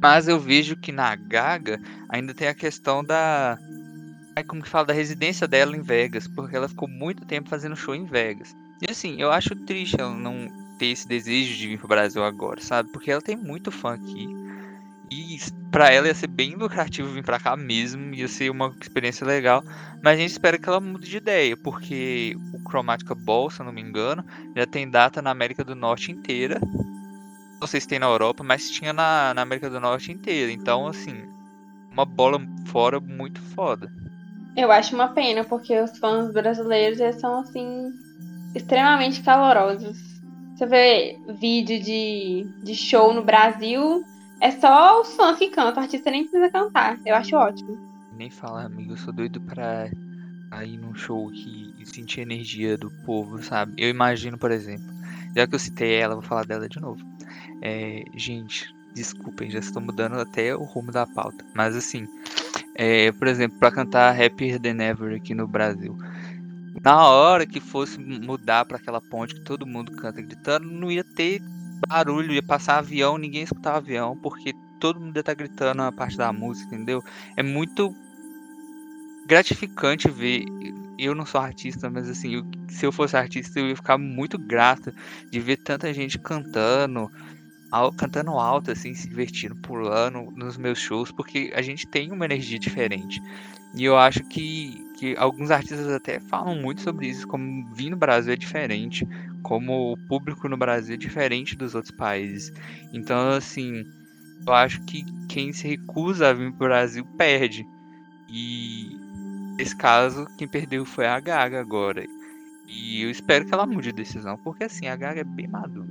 Mas 0.00 0.28
eu 0.28 0.38
vejo 0.38 0.76
que 0.76 0.92
na 0.92 1.14
Gaga 1.16 1.80
ainda 2.08 2.32
tem 2.32 2.48
a 2.48 2.54
questão 2.54 3.02
da. 3.02 3.58
Como 4.46 4.62
que 4.62 4.68
fala? 4.68 4.86
Da 4.86 4.92
residência 4.92 5.48
dela 5.48 5.76
em 5.76 5.82
Vegas. 5.82 6.28
Porque 6.28 6.54
ela 6.54 6.68
ficou 6.68 6.88
muito 6.88 7.26
tempo 7.26 7.48
fazendo 7.48 7.74
show 7.74 7.94
em 7.94 8.04
Vegas. 8.04 8.54
E 8.80 8.90
assim, 8.90 9.20
eu 9.20 9.32
acho 9.32 9.56
triste 9.56 10.00
ela 10.00 10.14
não 10.14 10.46
ter 10.78 10.86
esse 10.86 11.08
desejo 11.08 11.56
de 11.56 11.66
vir 11.66 11.78
pro 11.78 11.88
Brasil 11.88 12.22
agora, 12.22 12.60
sabe? 12.60 12.90
Porque 12.92 13.10
ela 13.10 13.20
tem 13.20 13.36
muito 13.36 13.72
fã 13.72 13.94
aqui. 13.94 14.28
E 15.10 15.38
para 15.70 15.90
ela 15.92 16.06
ia 16.06 16.14
ser 16.14 16.26
bem 16.26 16.54
lucrativo 16.54 17.12
vir 17.12 17.24
para 17.24 17.38
cá 17.38 17.56
mesmo, 17.56 18.14
ia 18.14 18.28
ser 18.28 18.50
uma 18.50 18.74
experiência 18.80 19.26
legal. 19.26 19.62
Mas 20.02 20.14
a 20.14 20.16
gente 20.16 20.30
espera 20.30 20.58
que 20.58 20.68
ela 20.68 20.80
mude 20.80 21.08
de 21.08 21.16
ideia, 21.16 21.56
porque 21.56 22.36
o 22.52 22.68
Chromatica 22.68 23.14
Ball, 23.14 23.50
se 23.50 23.60
eu 23.60 23.66
não 23.66 23.72
me 23.72 23.80
engano, 23.80 24.24
já 24.54 24.66
tem 24.66 24.88
data 24.88 25.22
na 25.22 25.30
América 25.30 25.64
do 25.64 25.74
Norte 25.74 26.12
inteira. 26.12 26.60
Não 27.60 27.66
sei 27.66 27.80
se 27.80 27.88
tem 27.88 27.98
na 27.98 28.06
Europa, 28.06 28.44
mas 28.44 28.70
tinha 28.70 28.92
na, 28.92 29.32
na 29.34 29.42
América 29.42 29.68
do 29.68 29.80
Norte 29.80 30.12
inteira. 30.12 30.52
Então, 30.52 30.86
assim, 30.86 31.24
uma 31.90 32.04
bola 32.04 32.40
fora 32.66 33.00
muito 33.00 33.40
foda. 33.40 33.90
Eu 34.56 34.70
acho 34.70 34.94
uma 34.94 35.08
pena, 35.08 35.44
porque 35.44 35.78
os 35.80 35.98
fãs 35.98 36.32
brasileiros 36.32 36.98
são, 37.16 37.40
assim, 37.40 37.92
extremamente 38.54 39.22
calorosos. 39.22 39.96
Você 40.54 40.66
vê 40.66 41.18
vídeo 41.40 41.80
de, 41.80 42.46
de 42.62 42.74
show 42.74 43.14
no 43.14 43.22
Brasil, 43.22 44.04
é 44.40 44.50
só 44.52 45.00
os 45.00 45.14
fãs 45.14 45.38
que 45.38 45.50
cantam, 45.50 45.82
o 45.82 45.84
artista 45.84 46.10
nem 46.10 46.22
precisa 46.22 46.50
cantar. 46.50 46.98
Eu 47.04 47.14
acho 47.14 47.36
ótimo. 47.36 47.78
Nem 48.16 48.30
falar, 48.30 48.66
amigo, 48.66 48.92
eu 48.92 48.96
sou 48.96 49.12
doido 49.12 49.40
pra 49.40 49.90
ir 50.64 50.76
num 50.78 50.94
show 50.94 51.30
que 51.30 51.74
sentir 51.84 52.20
a 52.20 52.22
energia 52.22 52.76
do 52.76 52.90
povo, 53.04 53.42
sabe? 53.42 53.74
Eu 53.76 53.88
imagino, 53.88 54.38
por 54.38 54.50
exemplo, 54.50 54.86
já 55.36 55.46
que 55.46 55.54
eu 55.54 55.58
citei 55.58 55.94
ela, 55.94 56.14
vou 56.14 56.22
falar 56.22 56.44
dela 56.44 56.68
de 56.68 56.80
novo. 56.80 57.00
É, 57.60 58.04
gente, 58.14 58.74
desculpem, 58.94 59.50
já 59.50 59.58
estou 59.58 59.82
mudando 59.82 60.14
até 60.14 60.54
o 60.54 60.62
rumo 60.62 60.92
da 60.92 61.06
pauta. 61.06 61.44
Mas 61.54 61.76
assim, 61.76 62.06
é, 62.74 63.10
por 63.12 63.26
exemplo, 63.26 63.58
para 63.58 63.72
cantar 63.72 64.20
Happier 64.20 64.60
Than 64.60 64.82
Ever 64.82 65.16
aqui 65.16 65.34
no 65.34 65.46
Brasil. 65.46 65.96
Na 66.82 67.08
hora 67.08 67.44
que 67.44 67.60
fosse 67.60 67.98
mudar 67.98 68.64
para 68.64 68.76
aquela 68.76 69.00
ponte 69.00 69.34
que 69.34 69.40
todo 69.40 69.66
mundo 69.66 69.92
canta 69.92 70.22
gritando, 70.22 70.70
não 70.70 70.90
ia 70.90 71.02
ter 71.02 71.42
barulho, 71.86 72.32
ia 72.32 72.42
passar 72.42 72.78
avião, 72.78 73.18
ninguém 73.18 73.42
escutava 73.42 73.78
avião, 73.78 74.16
porque 74.16 74.54
todo 74.80 75.00
mundo 75.00 75.16
ia 75.16 75.20
estar 75.20 75.34
tá 75.34 75.38
gritando 75.38 75.82
a 75.82 75.92
parte 75.92 76.16
da 76.16 76.32
música, 76.32 76.74
entendeu? 76.74 77.02
É 77.36 77.42
muito 77.42 77.94
gratificante 79.26 80.10
ver. 80.10 80.44
Eu 80.98 81.14
não 81.14 81.24
sou 81.24 81.40
artista, 81.40 81.88
mas 81.88 82.08
assim, 82.08 82.34
eu, 82.34 82.46
se 82.68 82.84
eu 82.84 82.90
fosse 82.90 83.16
artista, 83.16 83.60
eu 83.60 83.68
ia 83.68 83.76
ficar 83.76 83.98
muito 83.98 84.38
grato 84.38 84.92
de 85.30 85.38
ver 85.38 85.58
tanta 85.58 85.92
gente 85.94 86.18
cantando, 86.18 87.10
ao, 87.70 87.92
cantando 87.92 88.30
alto, 88.32 88.72
assim, 88.72 88.94
se 88.94 89.08
divertindo, 89.08 89.54
pulando 89.56 90.32
nos 90.34 90.56
meus 90.56 90.78
shows, 90.78 91.12
porque 91.12 91.52
a 91.54 91.62
gente 91.62 91.86
tem 91.86 92.10
uma 92.10 92.24
energia 92.24 92.58
diferente. 92.58 93.22
E 93.74 93.84
eu 93.84 93.96
acho 93.96 94.24
que, 94.24 94.82
que 94.98 95.14
alguns 95.16 95.50
artistas 95.50 95.88
até 95.88 96.18
falam 96.18 96.56
muito 96.56 96.80
sobre 96.80 97.06
isso, 97.06 97.28
como 97.28 97.66
vir 97.74 97.90
no 97.90 97.96
Brasil 97.96 98.32
é 98.32 98.36
diferente, 98.36 99.06
como 99.42 99.92
o 99.92 99.96
público 100.08 100.48
no 100.48 100.56
Brasil 100.56 100.94
é 100.94 100.98
diferente 100.98 101.56
dos 101.56 101.74
outros 101.74 101.94
países. 101.94 102.52
Então, 102.92 103.30
assim, 103.30 103.84
eu 104.46 104.52
acho 104.52 104.80
que 104.82 105.04
quem 105.28 105.52
se 105.52 105.68
recusa 105.68 106.28
a 106.28 106.32
vir 106.32 106.52
pro 106.52 106.68
Brasil 106.68 107.04
perde. 107.16 107.66
E 108.28 108.96
nesse 109.56 109.76
caso, 109.76 110.26
quem 110.36 110.48
perdeu 110.48 110.84
foi 110.84 111.06
a 111.06 111.18
Gaga 111.20 111.60
agora. 111.60 112.04
E 112.66 113.02
eu 113.02 113.10
espero 113.10 113.46
que 113.46 113.54
ela 113.54 113.66
mude 113.66 113.90
de 113.90 113.96
decisão, 113.96 114.36
porque 114.38 114.64
assim, 114.64 114.86
a 114.86 114.96
Gaga 114.96 115.20
é 115.20 115.24
bem 115.24 115.48
madura. 115.48 115.88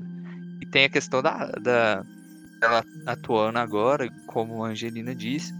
E 0.61 0.65
tem 0.65 0.85
a 0.85 0.89
questão 0.89 1.21
da, 1.21 1.47
da 1.47 2.05
ela 2.61 2.83
atuando 3.05 3.59
agora, 3.59 4.09
como 4.25 4.63
a 4.63 4.69
Angelina 4.69 5.13
disse. 5.13 5.53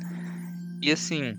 E 0.81 0.91
assim, 0.91 1.37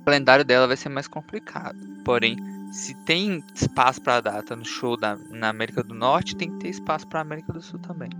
o 0.00 0.04
calendário 0.04 0.44
dela 0.44 0.66
vai 0.66 0.76
ser 0.76 0.88
mais 0.88 1.08
complicado. 1.08 1.78
Porém, 2.04 2.36
se 2.70 2.94
tem 2.94 3.42
espaço 3.54 4.00
para 4.00 4.20
data 4.20 4.54
no 4.54 4.64
show 4.64 4.96
da, 4.96 5.16
na 5.30 5.48
América 5.48 5.82
do 5.82 5.94
Norte, 5.94 6.36
tem 6.36 6.50
que 6.50 6.58
ter 6.58 6.68
espaço 6.68 7.06
para 7.06 7.20
a 7.20 7.22
América 7.22 7.52
do 7.52 7.60
Sul 7.60 7.78
também. 7.78 8.10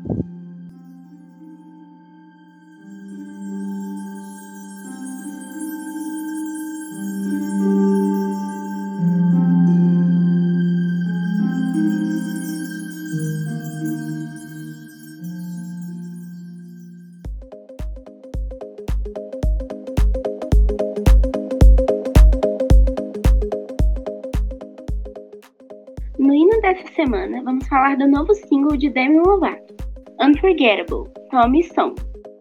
Falar 27.80 27.96
do 27.96 28.06
novo 28.06 28.34
single 28.34 28.76
de 28.76 28.90
Demi 28.90 29.20
Lovato, 29.20 29.74
Unforgettable, 30.20 31.10
Tommy 31.30 31.64
Song. 31.64 31.94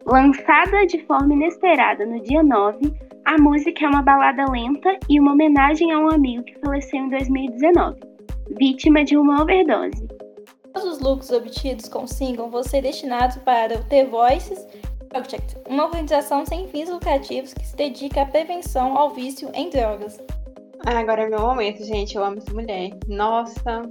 Lançada 0.05 0.85
de 0.85 1.01
forma 1.05 1.33
inesperada 1.33 2.05
no 2.05 2.21
dia 2.21 2.43
9, 2.43 2.93
a 3.23 3.37
música 3.41 3.85
é 3.85 3.87
uma 3.87 4.01
balada 4.01 4.51
lenta 4.51 4.99
e 5.07 5.17
uma 5.17 5.31
homenagem 5.31 5.93
a 5.93 5.99
um 5.99 6.11
amigo 6.11 6.43
que 6.43 6.59
faleceu 6.59 6.99
em 6.99 7.09
2019, 7.09 8.01
vítima 8.59 9.05
de 9.05 9.15
uma 9.15 9.41
overdose. 9.41 10.09
Todos 10.73 10.97
os 10.97 10.99
looks 10.99 11.31
obtidos 11.31 11.87
com 11.87 12.03
o 12.03 12.07
single 12.07 12.49
vão 12.49 12.61
ser 12.61 12.81
destinados 12.81 13.37
para 13.37 13.77
o 13.77 13.83
The 13.85 14.07
Voices 14.07 14.67
Project, 15.07 15.55
uma 15.69 15.85
organização 15.85 16.45
sem 16.45 16.67
fins 16.67 16.89
lucrativos 16.89 17.53
que 17.53 17.65
se 17.65 17.77
dedica 17.77 18.23
à 18.23 18.25
prevenção 18.25 18.97
ao 18.97 19.11
vício 19.11 19.49
em 19.53 19.69
drogas. 19.69 20.21
Agora 20.85 21.23
é 21.23 21.29
meu 21.29 21.39
momento, 21.39 21.81
gente. 21.85 22.17
Eu 22.17 22.25
amo 22.25 22.39
essa 22.39 22.53
mulher. 22.53 22.91
Nossa. 23.07 23.83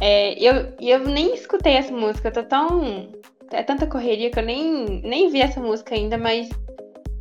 É, 0.00 0.32
eu, 0.42 0.72
eu 0.80 1.00
nem 1.00 1.34
escutei 1.34 1.74
essa 1.74 1.92
música. 1.92 2.28
Eu 2.28 2.32
tô 2.32 2.42
tão. 2.44 3.08
É 3.52 3.62
tanta 3.62 3.86
correria 3.86 4.30
que 4.30 4.38
eu 4.38 4.44
nem, 4.44 5.02
nem 5.02 5.28
vi 5.28 5.40
essa 5.40 5.60
música 5.60 5.94
ainda, 5.94 6.16
mas 6.16 6.48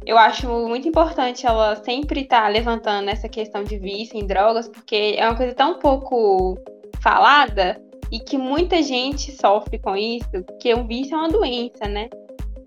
eu 0.06 0.18
acho 0.18 0.48
muito 0.68 0.88
importante 0.88 1.46
ela 1.46 1.76
sempre 1.78 2.22
estar 2.22 2.44
tá 2.44 2.48
levantando 2.48 3.10
essa 3.10 3.28
questão 3.28 3.64
de 3.64 3.78
vício 3.78 4.18
em 4.18 4.26
drogas, 4.26 4.68
porque 4.68 5.16
é 5.18 5.28
uma 5.28 5.36
coisa 5.36 5.54
tão 5.54 5.80
pouco 5.80 6.58
falada 7.02 7.82
e 8.12 8.20
que 8.20 8.38
muita 8.38 8.82
gente 8.82 9.32
sofre 9.32 9.80
com 9.80 9.96
isso, 9.96 10.30
porque 10.46 10.74
o 10.74 10.84
vício 10.86 11.16
é 11.16 11.18
uma 11.18 11.30
doença, 11.30 11.88
né? 11.88 12.10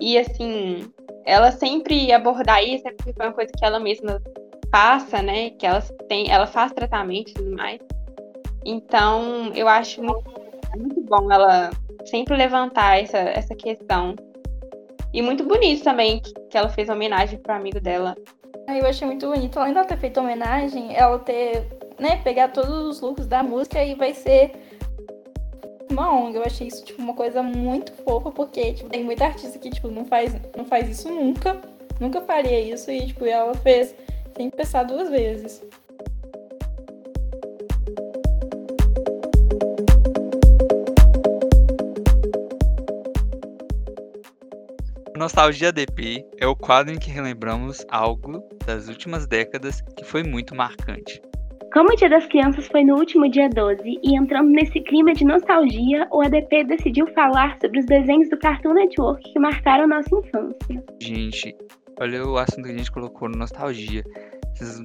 E 0.01 0.19
assim, 0.19 0.85
ela 1.25 1.53
sempre 1.53 2.13
abordar 2.13 2.63
isso 2.63 2.85
porque 2.97 3.13
foi 3.13 3.27
uma 3.27 3.33
coisa 3.33 3.51
que 3.57 3.65
ela 3.65 3.79
mesma 3.79 4.21
passa, 4.71 5.23
né? 5.23 5.51
Que 5.51 5.67
ela 5.67 5.81
tem, 6.09 6.31
ela 6.31 6.47
faz 6.47 6.73
tratamento 6.73 7.31
e 7.31 7.35
tudo 7.35 7.57
mais. 7.57 7.81
Então, 8.65 9.53
eu 9.55 9.69
acho 9.69 10.03
muito, 10.03 10.31
muito 10.77 11.01
bom 11.03 11.31
ela 11.31 11.71
sempre 12.05 12.37
levantar 12.37 13.01
essa, 13.01 13.19
essa 13.19 13.55
questão 13.55 14.15
e 15.13 15.21
muito 15.21 15.45
bonito 15.45 15.85
também 15.85 16.21
que, 16.21 16.33
que 16.33 16.57
ela 16.57 16.69
fez 16.69 16.89
homenagem 16.89 17.39
pro 17.39 17.55
amigo 17.55 17.81
dela. 17.81 18.17
Eu 18.69 18.87
achei 18.87 19.07
muito 19.07 19.29
bonito, 19.29 19.59
além 19.59 19.75
dela 19.75 19.85
ter 19.85 19.99
feito 19.99 20.21
homenagem, 20.21 20.95
ela 20.97 21.19
ter, 21.19 21.67
né, 21.99 22.17
pegar 22.23 22.49
todos 22.49 22.71
os 22.71 23.01
looks 23.01 23.27
da 23.27 23.43
música 23.43 23.85
e 23.85 23.95
vai 23.95 24.15
ser 24.15 24.53
uma 25.91 26.11
ONG. 26.15 26.37
Eu 26.37 26.45
achei 26.45 26.69
isso, 26.69 26.85
tipo, 26.85 27.03
uma 27.03 27.15
coisa 27.15 27.43
muito 27.43 27.93
fofa, 28.05 28.31
porque, 28.31 28.73
tipo, 28.73 28.89
tem 28.89 29.05
muita 29.05 29.27
artista 29.27 29.59
que, 29.59 29.69
tipo, 29.69 29.89
não 29.89 30.05
faz, 30.05 30.35
não 30.57 30.65
faz 30.65 30.89
isso 30.89 31.09
nunca. 31.09 31.61
Nunca 32.01 32.21
faria 32.23 32.61
isso 32.61 32.91
e, 32.91 33.07
tipo, 33.07 33.27
ela 33.27 33.55
fez 33.55 33.95
sem 34.35 34.49
pensar 34.49 34.85
duas 34.85 35.11
vezes. 35.11 35.63
Nostalgia 45.23 45.71
DP 45.71 46.27
é 46.39 46.49
o 46.49 46.57
quadro 46.57 46.93
em 46.93 46.99
que 46.99 47.09
relembramos 47.09 47.87
algo 47.89 48.43
das 48.67 48.89
últimas 48.89 49.25
décadas 49.25 49.81
que 49.97 50.05
foi 50.05 50.25
muito 50.25 50.53
marcante. 50.53 51.23
Como 51.73 51.93
o 51.93 51.97
Dia 51.97 52.11
das 52.11 52.27
Crianças 52.27 52.67
foi 52.67 52.83
no 52.83 52.97
último 52.97 53.31
dia 53.31 53.49
12 53.49 54.01
e 54.03 54.17
entrando 54.17 54.51
nesse 54.51 54.81
clima 54.81 55.13
de 55.13 55.25
nostalgia, 55.25 56.09
o 56.11 56.23
ADP 56.23 56.65
decidiu 56.65 57.07
falar 57.15 57.57
sobre 57.61 57.79
os 57.79 57.87
desenhos 57.87 58.29
do 58.31 58.37
Cartoon 58.37 58.75
Network 58.75 59.33
que 59.33 59.39
marcaram 59.39 59.87
nossa 59.87 60.13
infância. 60.13 60.85
Gente, 61.01 61.57
olha 62.01 62.27
o 62.27 62.37
assunto 62.37 62.65
que 62.65 62.73
a 62.73 62.77
gente 62.77 62.91
colocou 62.91 63.29
no 63.29 63.39
nostalgia. 63.39 64.03
Vocês, 64.57 64.83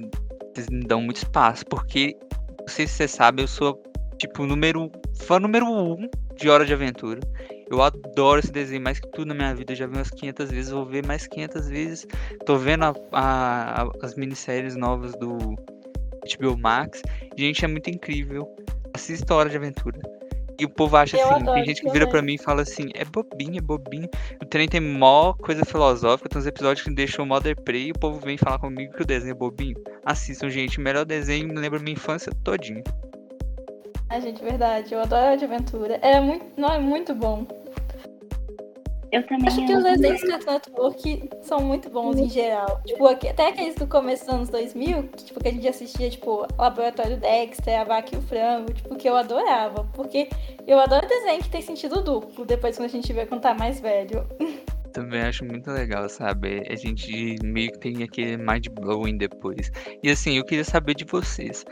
vocês 0.54 0.70
me 0.70 0.84
dão 0.84 1.02
muito 1.02 1.16
espaço, 1.16 1.66
porque, 1.66 2.16
não 2.60 2.68
sei 2.68 2.86
se 2.86 2.92
você 2.92 3.08
sabe, 3.08 3.42
eu 3.42 3.48
sou, 3.48 3.82
tipo, 4.18 4.46
número, 4.46 4.88
fã 5.16 5.40
número 5.40 5.66
um 5.66 6.08
de 6.36 6.48
Hora 6.48 6.64
de 6.64 6.72
Aventura. 6.72 7.18
Eu 7.70 7.82
adoro 7.82 8.40
esse 8.40 8.50
desenho 8.50 8.82
mais 8.82 8.98
que 8.98 9.08
tudo 9.08 9.28
na 9.28 9.34
minha 9.34 9.54
vida. 9.54 9.72
Eu 9.72 9.76
já 9.76 9.86
vi 9.86 9.96
umas 9.96 10.10
500 10.10 10.50
vezes, 10.50 10.70
vou 10.70 10.84
ver 10.84 11.06
mais 11.06 11.26
500 11.26 11.68
vezes. 11.68 12.06
Tô 12.46 12.56
vendo 12.56 12.84
a, 12.84 12.94
a, 13.12 13.82
a, 13.82 13.90
as 14.02 14.14
minisséries 14.14 14.74
novas 14.76 15.12
do 15.16 15.36
HBO 16.36 16.56
Max. 16.58 17.02
Gente, 17.36 17.64
é 17.64 17.68
muito 17.68 17.90
incrível. 17.90 18.48
Assista 18.94 19.34
Hora 19.34 19.48
de 19.48 19.56
Aventura. 19.56 20.00
E 20.58 20.64
o 20.64 20.68
povo 20.68 20.96
acha 20.96 21.16
Eu 21.16 21.30
assim, 21.30 21.44
tem 21.44 21.64
gente 21.66 21.82
que 21.82 21.90
vira 21.90 22.08
pra 22.08 22.20
mim 22.20 22.34
e 22.34 22.38
fala 22.38 22.62
assim, 22.62 22.90
é 22.94 23.04
bobinho, 23.04 23.58
é 23.58 23.60
bobinho. 23.60 24.08
O 24.42 24.44
trem 24.44 24.68
tem 24.68 24.80
mó 24.80 25.32
coisa 25.34 25.64
filosófica, 25.64 26.28
tem 26.28 26.40
uns 26.40 26.46
episódios 26.46 26.84
que 26.84 26.92
deixam 26.92 27.24
mó 27.24 27.38
deprê 27.38 27.84
e 27.84 27.90
o 27.92 27.94
povo 27.94 28.18
vem 28.18 28.36
falar 28.36 28.58
comigo 28.58 28.92
que 28.92 29.02
o 29.02 29.06
desenho 29.06 29.30
é 29.30 29.34
bobinho. 29.34 29.76
Assistam, 30.04 30.50
gente, 30.50 30.78
o 30.78 30.80
melhor 30.80 31.04
desenho 31.04 31.46
me 31.46 31.54
lembra 31.54 31.78
minha 31.78 31.92
infância 31.92 32.32
todinha. 32.42 32.82
Ai, 34.10 34.20
gente, 34.20 34.42
verdade. 34.42 34.94
Eu 34.94 35.00
adoro 35.00 35.32
a 35.32 35.36
de 35.36 35.44
aventura. 35.44 35.98
É 36.02 36.20
muito, 36.20 36.46
não 36.56 36.68
é 36.68 36.78
muito 36.78 37.14
bom. 37.14 37.46
Eu 39.10 39.26
também 39.26 39.48
Acho 39.48 39.64
que 39.64 39.72
os 39.74 39.82
desenhos 39.84 40.20
do 40.20 40.26
Cartoon 40.28 40.52
Network 40.52 41.30
são 41.40 41.60
muito 41.60 41.88
bons 41.88 42.18
em 42.18 42.28
geral. 42.28 42.82
Tipo, 42.84 43.06
aqui- 43.06 43.28
até 43.28 43.48
aqueles 43.48 43.74
do 43.74 43.86
começo 43.86 44.26
dos 44.26 44.34
anos 44.34 44.48
2000, 44.50 45.04
que, 45.04 45.24
tipo, 45.24 45.40
que 45.40 45.48
a 45.48 45.52
gente 45.52 45.66
assistia, 45.66 46.10
tipo, 46.10 46.46
Laboratório 46.58 47.16
Dexter, 47.16 47.80
A 47.80 47.84
Vaca 47.84 48.14
e 48.14 48.18
o 48.18 48.22
Frango, 48.22 48.70
tipo, 48.74 48.94
que 48.96 49.08
eu 49.08 49.16
adorava. 49.16 49.84
Porque 49.94 50.28
eu 50.66 50.78
adoro 50.78 51.06
desenho 51.08 51.42
que 51.42 51.48
tem 51.48 51.62
sentido 51.62 52.02
duplo, 52.02 52.44
depois 52.44 52.76
quando 52.76 52.84
a 52.86 52.92
gente 52.92 53.10
vê 53.14 53.24
quando 53.24 53.40
tá 53.40 53.54
mais 53.54 53.80
velho. 53.80 54.26
Também 54.92 55.20
acho 55.22 55.44
muito 55.44 55.70
legal, 55.70 56.08
sabe? 56.08 56.64
A 56.68 56.74
gente 56.74 57.36
meio 57.42 57.70
que 57.72 57.78
tem 57.78 58.02
aquele 58.02 58.36
mind 58.36 58.66
blowing 58.68 59.16
depois. 59.16 59.70
E 60.02 60.10
assim, 60.10 60.36
eu 60.38 60.44
queria 60.44 60.64
saber 60.64 60.94
de 60.94 61.04
vocês. 61.04 61.64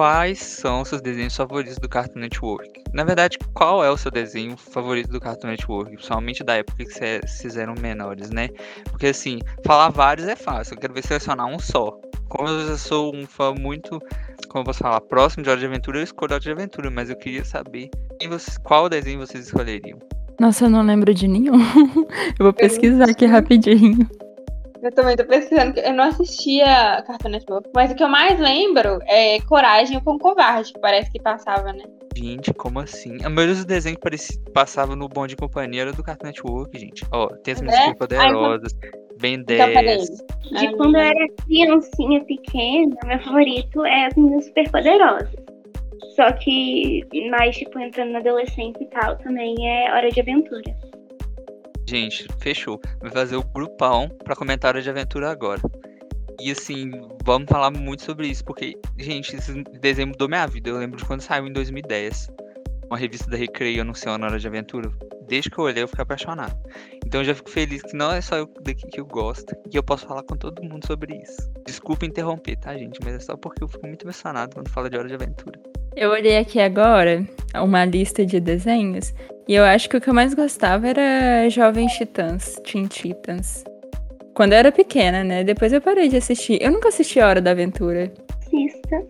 Quais 0.00 0.38
são 0.38 0.80
os 0.80 0.88
seus 0.88 1.02
desenhos 1.02 1.36
favoritos 1.36 1.76
do 1.76 1.86
Cartoon 1.86 2.20
Network? 2.20 2.84
Na 2.94 3.04
verdade, 3.04 3.36
qual 3.52 3.84
é 3.84 3.90
o 3.90 3.98
seu 3.98 4.10
desenho 4.10 4.56
favorito 4.56 5.10
do 5.10 5.20
Cartoon 5.20 5.48
Network? 5.48 5.92
Principalmente 5.92 6.42
da 6.42 6.54
época 6.54 6.86
que 6.86 7.26
vocês 7.28 7.58
eram 7.58 7.74
menores, 7.78 8.30
né? 8.30 8.48
Porque 8.88 9.08
assim, 9.08 9.40
falar 9.62 9.90
vários 9.90 10.26
é 10.26 10.34
fácil. 10.34 10.72
Eu 10.72 10.80
quero 10.80 10.94
ver 10.94 11.06
selecionar 11.06 11.46
um 11.46 11.58
só. 11.58 12.00
Como 12.30 12.48
eu 12.48 12.78
sou 12.78 13.14
um 13.14 13.26
fã 13.26 13.52
muito, 13.52 14.00
como 14.48 14.62
eu 14.62 14.64
posso 14.64 14.78
falar, 14.78 15.02
próximo 15.02 15.44
de 15.44 15.50
Hora 15.50 15.60
de 15.60 15.66
Aventura, 15.66 15.98
eu 15.98 16.04
escolho 16.04 16.32
Hora 16.32 16.40
de 16.40 16.50
Aventura. 16.50 16.90
Mas 16.90 17.10
eu 17.10 17.16
queria 17.16 17.44
saber 17.44 17.90
quem 18.18 18.26
vocês- 18.30 18.56
qual 18.56 18.88
desenho 18.88 19.18
vocês 19.18 19.44
escolheriam. 19.44 19.98
Nossa, 20.40 20.64
eu 20.64 20.70
não 20.70 20.80
lembro 20.80 21.12
de 21.12 21.28
nenhum. 21.28 21.60
eu 22.40 22.44
vou 22.44 22.54
pesquisar 22.54 23.10
aqui 23.10 23.26
rapidinho. 23.26 24.08
Eu 24.82 24.92
também 24.92 25.16
tô 25.16 25.24
pensando 25.26 25.74
que 25.74 25.80
eu 25.80 25.92
não 25.92 26.04
assistia 26.04 27.02
Cartoon 27.06 27.28
Network, 27.30 27.68
mas 27.74 27.90
o 27.90 27.94
que 27.94 28.02
eu 28.02 28.08
mais 28.08 28.40
lembro 28.40 28.98
é 29.06 29.38
Coragem 29.42 30.00
com 30.00 30.18
Covarde, 30.18 30.72
que 30.72 30.80
parece 30.80 31.10
que 31.12 31.20
passava, 31.20 31.72
né? 31.72 31.84
Gente, 32.16 32.52
como 32.54 32.80
assim? 32.80 33.18
A 33.22 33.28
maioria 33.28 33.54
dos 33.54 33.64
desenhos 33.64 33.96
que 33.96 34.02
parecia, 34.02 34.40
passava 34.54 34.96
no 34.96 35.08
Bom 35.08 35.26
de 35.26 35.36
Companhia 35.36 35.82
era 35.82 35.92
do 35.92 36.02
Cartoon 36.02 36.28
Network, 36.28 36.78
gente. 36.78 37.04
Ó, 37.12 37.28
tem 37.28 37.52
as 37.52 37.60
É? 37.60 37.62
Meninas 37.62 37.80
Ah, 37.80 37.84
Superpoderosas, 37.92 38.72
Ben 39.20 39.34
Então, 39.34 39.56
peraí. 39.56 39.84
10. 39.84 40.08
De 40.08 40.66
Ah, 40.66 40.72
quando 40.76 40.96
eu 40.96 41.02
era 41.02 41.28
criancinha 41.46 42.24
pequena, 42.24 42.96
meu 43.04 43.20
favorito 43.20 43.84
é 43.84 44.06
as 44.06 44.14
meninas 44.14 44.46
superpoderosas. 44.46 45.28
Só 46.16 46.32
que 46.32 47.06
mais, 47.30 47.56
tipo, 47.56 47.78
entrando 47.78 48.12
na 48.12 48.18
adolescência 48.18 48.82
e 48.82 48.86
tal, 48.86 49.16
também 49.18 49.54
é 49.68 49.92
hora 49.92 50.10
de 50.10 50.20
aventura. 50.20 50.62
Gente, 51.90 52.24
fechou. 52.38 52.80
Vai 53.00 53.10
fazer 53.10 53.34
o 53.34 53.42
grupão 53.42 54.08
pra 54.22 54.36
comentário 54.36 54.80
de 54.80 54.88
aventura 54.88 55.28
agora. 55.28 55.60
E 56.40 56.52
assim, 56.52 56.88
vamos 57.24 57.48
falar 57.50 57.72
muito 57.72 58.04
sobre 58.04 58.28
isso, 58.28 58.44
porque, 58.44 58.78
gente, 58.96 59.34
esse 59.34 59.64
desenho 59.80 60.06
mudou 60.06 60.28
minha 60.28 60.46
vida. 60.46 60.70
Eu 60.70 60.78
lembro 60.78 60.96
de 60.96 61.04
quando 61.04 61.20
saiu 61.20 61.48
em 61.48 61.52
2010. 61.52 62.30
Uma 62.86 62.96
revista 62.96 63.28
da 63.28 63.36
Recreio 63.36 63.82
anunciando 63.82 64.24
Hora 64.24 64.38
de 64.38 64.46
Aventura. 64.46 64.88
Desde 65.26 65.50
que 65.50 65.58
eu 65.58 65.64
olhei, 65.64 65.82
eu 65.82 65.88
fiquei 65.88 66.04
apaixonado. 66.04 66.56
Então 67.04 67.22
eu 67.22 67.24
já 67.24 67.34
fico 67.34 67.50
feliz 67.50 67.82
que 67.82 67.96
não 67.96 68.12
é 68.12 68.20
só 68.20 68.36
eu 68.36 68.48
daqui 68.62 68.86
que 68.86 69.00
eu 69.00 69.06
gosto. 69.06 69.52
E 69.72 69.76
eu 69.76 69.82
posso 69.82 70.06
falar 70.06 70.22
com 70.22 70.36
todo 70.36 70.62
mundo 70.62 70.86
sobre 70.86 71.20
isso. 71.20 71.50
Desculpa 71.66 72.06
interromper, 72.06 72.54
tá, 72.54 72.72
gente? 72.78 73.00
Mas 73.02 73.14
é 73.14 73.18
só 73.18 73.36
porque 73.36 73.64
eu 73.64 73.68
fico 73.68 73.84
muito 73.84 74.04
emocionado 74.04 74.54
quando 74.54 74.68
fala 74.68 74.88
de 74.88 74.96
Hora 74.96 75.08
de 75.08 75.14
Aventura. 75.14 75.58
Eu 75.96 76.10
olhei 76.10 76.38
aqui 76.38 76.60
agora 76.60 77.26
uma 77.52 77.84
lista 77.84 78.24
de 78.24 78.38
desenhos 78.38 79.12
e 79.50 79.54
eu 79.56 79.64
acho 79.64 79.88
que 79.90 79.96
o 79.96 80.00
que 80.00 80.08
eu 80.08 80.14
mais 80.14 80.32
gostava 80.32 80.86
era 80.86 81.48
Jovens 81.48 81.94
Titãs, 81.94 82.54
Teen 82.62 82.86
Titans. 82.86 83.64
Quando 84.32 84.52
eu 84.52 84.58
era 84.58 84.70
pequena, 84.70 85.24
né? 85.24 85.42
Depois 85.42 85.72
eu 85.72 85.80
parei 85.80 86.08
de 86.08 86.16
assistir. 86.16 86.62
Eu 86.62 86.70
nunca 86.70 86.88
assisti 86.88 87.18
a 87.18 87.26
Hora 87.26 87.40
da 87.40 87.50
Aventura. 87.50 88.12
Assista. 88.46 89.04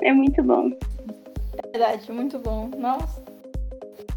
É 0.00 0.10
muito 0.10 0.42
bom. 0.42 0.70
Verdade, 1.70 2.10
muito 2.10 2.38
bom. 2.38 2.70
Nossa. 2.78 3.22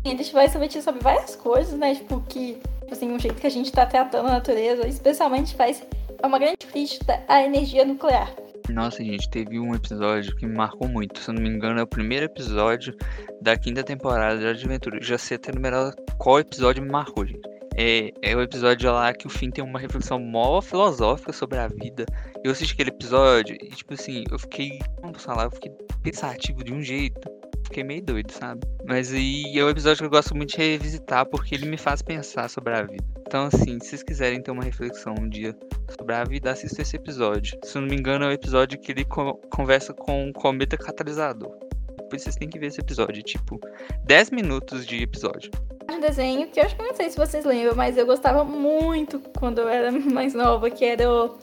E 0.06 0.08
a 0.08 0.16
gente 0.16 0.32
vai 0.32 0.48
refletir 0.48 0.82
sobre 0.82 1.02
várias 1.02 1.36
coisas, 1.36 1.78
né? 1.78 1.96
Tipo, 1.96 2.22
que, 2.30 2.54
tipo 2.54 2.94
assim, 2.94 3.12
um 3.12 3.20
jeito 3.20 3.36
que 3.36 3.48
a 3.48 3.52
gente 3.52 3.70
tá 3.70 3.86
tratando 3.86 4.30
a 4.30 4.32
natureza, 4.36 4.88
especialmente 4.88 5.54
faz 5.54 5.86
é 6.24 6.26
uma 6.26 6.40
grande 6.40 6.66
crítica 6.66 7.22
à 7.28 7.44
energia 7.44 7.84
nuclear. 7.84 8.34
Nossa, 8.70 9.04
gente, 9.04 9.30
teve 9.30 9.60
um 9.60 9.74
episódio 9.74 10.36
que 10.36 10.46
me 10.46 10.56
marcou 10.56 10.88
muito. 10.88 11.20
Se 11.20 11.30
eu 11.30 11.36
não 11.36 11.42
me 11.42 11.50
engano, 11.50 11.80
é 11.80 11.84
o 11.84 11.88
primeiro 11.88 12.26
episódio 12.26 12.94
da 13.42 13.58
quinta 13.58 13.84
temporada 13.84 14.54
de 14.54 14.66
Aventura. 14.66 15.02
Já 15.02 15.18
sei 15.18 15.38
até 15.38 15.54
numerar 15.54 15.94
qual 16.18 16.40
episódio 16.40 16.84
me 16.84 16.90
marcou, 16.90 17.26
gente. 17.26 17.48
É, 17.80 18.12
é 18.24 18.36
o 18.36 18.42
episódio 18.42 18.92
lá 18.92 19.14
que 19.14 19.28
o 19.28 19.30
fim 19.30 19.52
tem 19.52 19.64
uma 19.64 19.80
reflexão 19.80 20.20
mó 20.20 20.60
filosófica 20.62 21.32
sobre 21.32 21.60
a 21.60 21.68
vida. 21.68 22.06
Eu 22.44 22.52
assisti 22.52 22.74
aquele 22.74 22.90
episódio 22.90 23.56
e, 23.56 23.70
tipo 23.70 23.94
assim, 23.94 24.24
eu 24.30 24.40
fiquei. 24.40 24.80
Posso 25.02 25.26
falar? 25.26 25.46
Eu 25.46 25.52
fiquei 25.52 25.72
pensativo 26.04 26.64
de 26.64 26.74
um 26.74 26.82
jeito. 26.82 27.30
fiquei 27.66 27.84
meio 27.84 28.04
doido, 28.04 28.32
sabe? 28.32 28.62
Mas 28.86 29.14
e 29.14 29.58
é 29.58 29.64
um 29.64 29.70
episódio 29.70 30.00
que 30.00 30.06
eu 30.06 30.10
gosto 30.10 30.36
muito 30.36 30.50
de 30.50 30.58
revisitar 30.58 31.26
porque 31.28 31.56
ele 31.56 31.68
me 31.68 31.78
faz 31.78 32.02
pensar 32.02 32.50
sobre 32.50 32.74
a 32.74 32.82
vida. 32.82 33.17
Então, 33.28 33.48
assim, 33.48 33.78
se 33.82 33.90
vocês 33.90 34.04
quiserem 34.04 34.42
ter 34.42 34.52
uma 34.52 34.64
reflexão 34.64 35.14
um 35.20 35.28
dia 35.28 35.54
sobre 36.00 36.16
a 36.16 36.24
vida, 36.24 36.50
assista 36.50 36.82
esse 36.82 36.96
episódio. 36.96 37.60
Se 37.62 37.78
não 37.78 37.86
me 37.86 37.94
engano, 37.94 38.24
é 38.24 38.30
o 38.30 38.32
episódio 38.32 38.80
que 38.80 38.90
ele 38.90 39.04
co 39.04 39.34
conversa 39.52 39.94
com 39.94 40.30
o 40.30 40.34
cometa 40.34 40.78
catalisador. 40.78 41.52
Depois 41.98 42.22
vocês 42.22 42.38
têm 42.38 42.48
que 42.48 42.58
ver 42.58 42.68
esse 42.68 42.80
episódio, 42.80 43.22
tipo, 43.22 43.60
10 44.06 44.32
minutos 44.32 44.86
de 44.86 45.04
episódio. 45.04 45.52
Um 45.92 46.00
desenho 46.00 46.48
que 46.48 46.58
eu 46.58 46.64
acho 46.64 46.74
que 46.78 46.82
eu 46.82 46.88
não 46.88 46.96
sei 46.96 47.10
se 47.10 47.18
vocês 47.18 47.44
lembram, 47.44 47.76
mas 47.76 47.98
eu 47.98 48.06
gostava 48.06 48.46
muito 48.46 49.20
quando 49.38 49.60
eu 49.60 49.68
era 49.68 49.92
mais 50.10 50.34
nova, 50.34 50.70
que 50.70 50.86
era 50.86 51.12
o 51.12 51.38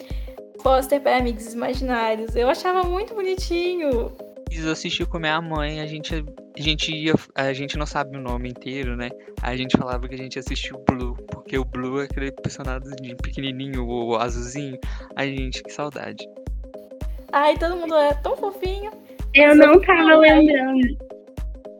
Foster 0.62 1.02
para 1.02 1.18
Amigos 1.18 1.52
Imaginários. 1.52 2.34
Eu 2.34 2.48
achava 2.48 2.82
muito 2.82 3.14
bonitinho. 3.14 4.10
Eu 4.50 4.72
assisti 4.72 5.04
com 5.04 5.18
minha 5.18 5.38
mãe, 5.42 5.82
a 5.82 5.86
gente, 5.86 6.24
a 6.56 6.62
gente 6.62 6.94
ia. 6.94 7.14
A 7.34 7.52
gente 7.52 7.76
não 7.76 7.86
sabe 7.86 8.16
o 8.16 8.20
nome 8.20 8.48
inteiro, 8.48 8.96
né? 8.96 9.10
Aí 9.42 9.54
a 9.54 9.56
gente 9.56 9.76
falava 9.76 10.08
que 10.08 10.14
a 10.14 10.18
gente 10.18 10.38
assistiu 10.38 10.76
o 10.76 10.84
Blue, 10.84 11.16
porque 11.28 11.58
o 11.58 11.64
Blue 11.64 12.00
é 12.00 12.04
aquele 12.04 12.30
personagem 12.30 13.16
pequenininho, 13.22 13.86
o 13.86 14.16
azulzinho. 14.16 14.78
Ai, 15.16 15.36
gente, 15.36 15.62
que 15.62 15.72
saudade. 15.72 16.28
Ai, 17.32 17.56
todo 17.58 17.76
mundo 17.76 17.94
é 17.96 18.14
tão 18.14 18.36
fofinho. 18.36 18.92
Eu 19.34 19.56
não 19.56 19.80
tava 19.80 20.16
lembrando. 20.16 21.14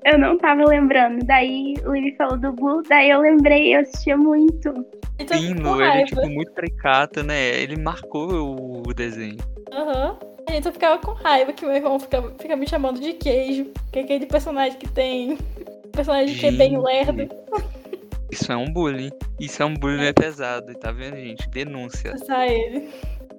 Eu 0.04 0.18
não 0.18 0.36
tava 0.38 0.64
lembrando. 0.64 1.24
Daí 1.24 1.74
o 1.86 1.94
Livy 1.94 2.16
falou 2.16 2.36
do 2.36 2.52
Blue, 2.52 2.82
daí 2.88 3.10
eu 3.10 3.20
lembrei, 3.20 3.76
eu 3.76 3.80
assistia 3.80 4.16
muito. 4.16 4.74
Então, 5.18 5.38
ele 5.38 6.00
é 6.00 6.04
tipo 6.04 6.28
muito 6.28 6.52
caricato, 6.52 7.22
né? 7.22 7.60
Ele 7.60 7.76
marcou 7.80 8.82
o 8.84 8.92
desenho. 8.92 9.38
Aham. 9.72 10.33
Gente, 10.48 10.66
eu 10.66 10.72
ficava 10.72 10.98
com 10.98 11.12
raiva 11.12 11.52
que 11.52 11.64
meu 11.64 11.74
irmão 11.74 11.98
fica, 11.98 12.22
fica 12.38 12.56
me 12.56 12.68
chamando 12.68 13.00
de 13.00 13.12
queijo. 13.14 13.66
Que 13.92 14.00
é 14.00 14.02
aquele 14.02 14.26
personagem 14.26 14.78
que 14.78 14.88
tem. 14.88 15.38
Personagem 15.92 16.36
que 16.36 16.46
é 16.46 16.52
bem 16.52 16.78
lerdo. 16.80 17.28
Isso 18.30 18.50
é 18.50 18.56
um 18.56 18.72
bullying. 18.72 19.10
Isso 19.38 19.62
é 19.62 19.66
um 19.66 19.74
bullying 19.74 20.06
é 20.06 20.12
pesado, 20.12 20.74
tá 20.74 20.90
vendo, 20.90 21.16
gente? 21.16 21.48
Denúncia. 21.50 22.16
Só 22.18 22.42
ele. 22.42 22.88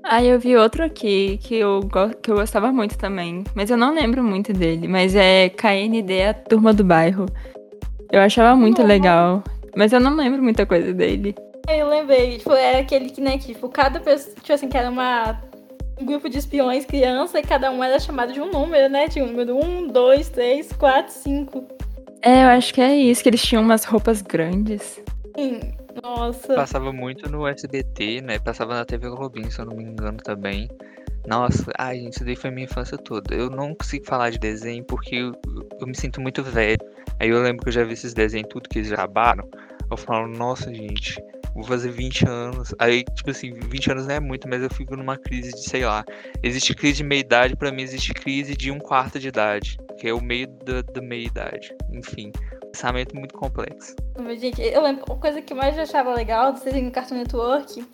Ah, 0.04 0.24
eu 0.24 0.40
vi 0.40 0.56
outro 0.56 0.84
aqui 0.84 1.40
que 1.42 1.56
eu, 1.56 1.82
que 2.22 2.32
eu 2.32 2.36
gostava 2.36 2.72
muito 2.72 2.98
também. 2.98 3.44
Mas 3.56 3.70
eu 3.70 3.78
não 3.78 3.94
lembro 3.94 4.24
muito 4.24 4.54
dele. 4.54 4.88
Mas 4.88 5.16
é 5.16 5.50
KND, 5.50 6.24
a 6.24 6.34
turma 6.34 6.74
do 6.74 6.84
bairro. 6.84 7.26
Eu 8.12 8.22
achava 8.22 8.56
muito 8.56 8.82
Não. 8.82 8.88
legal. 8.88 9.44
Mas 9.76 9.92
eu 9.92 10.00
não 10.00 10.16
lembro 10.16 10.42
muita 10.42 10.66
coisa 10.66 10.94
dele. 10.94 11.36
Aí 11.68 11.80
eu 11.80 11.90
lembrei, 11.90 12.38
tipo, 12.38 12.54
era 12.54 12.80
aquele 12.80 13.10
que, 13.10 13.20
né, 13.20 13.40
que, 13.40 13.54
tipo, 13.54 13.68
cada 13.70 14.00
pessoa, 14.00 14.36
tipo 14.36 14.54
assim, 14.54 14.70
que 14.70 14.78
era 14.78 14.90
uma, 14.90 15.42
um 16.00 16.06
grupo 16.06 16.30
de 16.30 16.38
espiões 16.38 16.86
criança 16.86 17.40
e 17.40 17.44
cada 17.44 17.72
um 17.72 17.84
era 17.84 18.00
chamado 18.00 18.34
de 18.34 18.42
um 18.42 18.50
número, 18.50 18.90
né? 18.90 19.08
Tinha 19.08 19.24
o 19.24 19.28
número 19.28 19.58
1, 19.58 19.88
2, 19.88 20.30
3, 20.30 20.74
4, 20.74 21.14
5. 21.14 21.68
É, 22.22 22.44
eu 22.44 22.50
acho 22.50 22.74
que 22.74 22.82
é 22.82 22.96
isso, 22.96 23.22
que 23.22 23.30
eles 23.30 23.42
tinham 23.42 23.62
umas 23.64 23.86
roupas 23.86 24.22
grandes. 24.22 25.02
Sim. 25.36 25.60
Nossa. 26.04 26.54
Passava 26.56 26.92
muito 26.92 27.30
no 27.30 27.48
SBT, 27.48 28.22
né? 28.22 28.40
Passava 28.40 28.76
na 28.76 28.86
TV 28.86 29.10
Globinho, 29.10 29.50
se 29.50 29.60
eu 29.60 29.66
não 29.66 29.76
me 29.76 29.84
engano 29.84 30.18
também. 30.18 30.70
Nossa, 31.26 31.72
ai 31.78 32.00
gente, 32.00 32.14
isso 32.14 32.26
daí 32.26 32.36
foi 32.36 32.52
minha 32.52 32.66
infância 32.66 32.98
toda. 32.98 33.34
Eu 33.34 33.50
não 33.50 33.74
consigo 33.74 34.06
falar 34.06 34.30
de 34.30 34.38
desenho 34.38 34.84
porque 34.84 35.16
eu, 35.16 35.32
eu 35.80 35.88
me 35.88 35.96
sinto 35.96 36.20
muito 36.22 36.44
velho. 36.44 36.78
Aí 37.20 37.30
eu 37.30 37.42
lembro 37.42 37.64
que 37.64 37.70
eu 37.70 37.74
já 37.74 37.84
vi 37.84 37.94
esses 37.94 38.14
desenhos 38.14 38.50
tudo 38.50 38.70
que 38.70 38.80
eles 38.80 38.92
gravaram. 38.92 39.48
Eu 39.90 39.98
falo, 39.98 40.28
nossa 40.28 40.74
gente, 40.74 41.16
vou 41.56 41.64
fazer 41.64 41.90
20 41.90 42.28
anos. 42.28 42.76
Aí, 42.78 43.04
tipo 43.04 43.32
assim, 43.32 43.54
20 43.54 43.92
anos 43.92 44.08
não 44.08 44.16
é 44.16 44.20
muito, 44.20 44.48
mas 44.48 44.62
eu 44.62 44.70
fico 44.70 44.96
numa 44.96 45.18
crise 45.18 45.52
de, 45.52 45.64
sei 45.64 45.86
lá. 45.86 46.04
Existe 46.44 46.76
crise 46.76 46.98
de 46.98 47.04
meia-idade, 47.04 47.56
pra 47.56 47.72
mim 47.72 47.82
existe 47.82 48.14
crise 48.14 48.56
de 48.56 48.70
um 48.70 48.78
quarto 48.78 49.18
de 49.18 49.30
idade. 49.30 49.78
Que 49.98 50.10
é 50.10 50.14
o 50.14 50.22
meio 50.22 50.48
da, 50.48 50.82
da 50.82 51.02
meia-idade. 51.02 51.74
Enfim, 51.92 52.32
pensamento 52.72 53.16
muito 53.16 53.34
complexo. 53.34 53.96
Gente, 54.38 54.62
eu 54.62 54.82
lembro, 54.84 55.06
a 55.12 55.16
coisa 55.16 55.42
que 55.42 55.54
eu 55.54 55.58
mais 55.58 55.80
achava 55.80 56.14
legal 56.14 56.52
do 56.52 56.62
desenho 56.62 56.86
no 56.86 56.92
Cartoon 56.92 57.16
Network, 57.16 57.86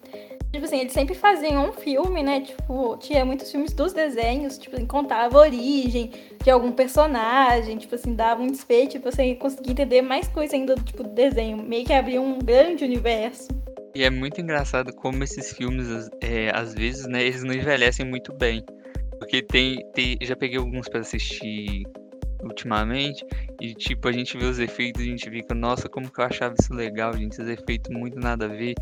tipo 0.51 0.65
assim, 0.65 0.79
eles 0.79 0.91
sempre 0.91 1.15
faziam 1.15 1.69
um 1.69 1.71
filme, 1.71 2.21
né? 2.21 2.41
Tipo, 2.41 2.97
tinha 2.97 3.23
muitos 3.23 3.51
filmes 3.51 3.73
dos 3.73 3.93
desenhos, 3.93 4.57
tipo 4.57 4.75
assim, 4.75 4.85
contava 4.85 5.37
a 5.37 5.41
origem 5.41 6.11
de 6.43 6.49
algum 6.49 6.71
personagem, 6.71 7.77
tipo 7.77 7.95
assim, 7.95 8.13
dava 8.13 8.41
um 8.41 8.47
desfecho 8.47 8.99
pra 8.99 9.11
você 9.11 9.35
conseguir 9.35 9.71
entender 9.71 10.01
mais 10.01 10.27
coisa 10.27 10.55
ainda 10.55 10.75
do 10.75 10.83
tipo 10.83 11.03
desenho. 11.03 11.57
Meio 11.57 11.85
que 11.85 11.93
abria 11.93 12.21
um 12.21 12.39
grande 12.39 12.83
universo. 12.83 13.47
E 13.95 14.03
é 14.03 14.09
muito 14.09 14.39
engraçado 14.39 14.93
como 14.93 15.23
esses 15.23 15.53
filmes, 15.53 16.09
é, 16.21 16.49
às 16.53 16.73
vezes, 16.73 17.05
né, 17.07 17.23
eles 17.23 17.43
não 17.43 17.53
envelhecem 17.53 18.05
muito 18.05 18.33
bem. 18.33 18.63
Porque 19.19 19.41
tem, 19.41 19.85
tem 19.93 20.17
já 20.21 20.35
peguei 20.35 20.57
alguns 20.57 20.89
pra 20.89 21.01
assistir 21.01 21.83
ultimamente, 22.43 23.25
e 23.59 23.73
tipo, 23.73 24.07
a 24.07 24.11
gente 24.11 24.37
vê 24.37 24.45
os 24.45 24.59
efeitos, 24.59 25.01
a 25.01 25.05
gente 25.05 25.29
fica, 25.29 25.53
nossa, 25.53 25.87
como 25.87 26.11
que 26.11 26.19
eu 26.19 26.25
achava 26.25 26.55
isso 26.59 26.73
legal, 26.73 27.13
gente, 27.13 27.33
esses 27.33 27.47
efeitos 27.47 27.91
muito 27.95 28.19
nada 28.19 28.45
a 28.45 28.47
ver. 28.47 28.75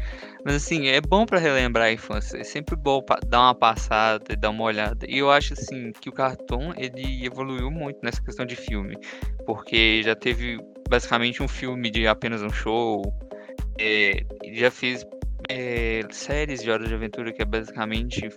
Mas 0.45 0.56
assim, 0.56 0.88
é 0.88 1.02
bom 1.02 1.26
pra 1.26 1.39
relembrar 1.39 1.88
a 1.88 1.91
infância, 1.91 2.38
é 2.38 2.43
sempre 2.43 2.76
bom 2.76 3.04
dar 3.28 3.39
uma 3.39 3.56
passada 3.56 4.24
e 4.32 4.36
dar 4.36 4.50
uma 4.50 4.63
olhada. 4.63 5.06
E 5.08 5.17
eu 5.17 5.32
acho 5.32 5.54
assim 5.54 5.91
que 6.00 6.10
o 6.10 6.12
cartoon, 6.12 6.74
ele 6.78 7.26
evoluiu 7.26 7.69
muito 7.69 8.00
nessa 8.04 8.22
questão 8.22 8.45
de 8.45 8.56
filme, 8.56 8.98
porque 9.45 10.02
já 10.04 10.15
teve 10.15 10.60
basicamente 10.89 11.43
um 11.43 11.48
filme 11.48 11.89
de 11.89 12.08
apenas 12.08 12.41
um 12.41 12.50
show, 12.50 13.02
é, 13.80 14.24
já 14.54 14.72
fez 14.72 15.06
é, 15.50 16.02
séries 16.12 16.62
de 16.62 16.72
Hora 16.72 16.88
de 16.88 16.93
Aventura, 16.93 17.32
que 17.32 17.41
é 17.41 17.45
basicamente 17.45 18.30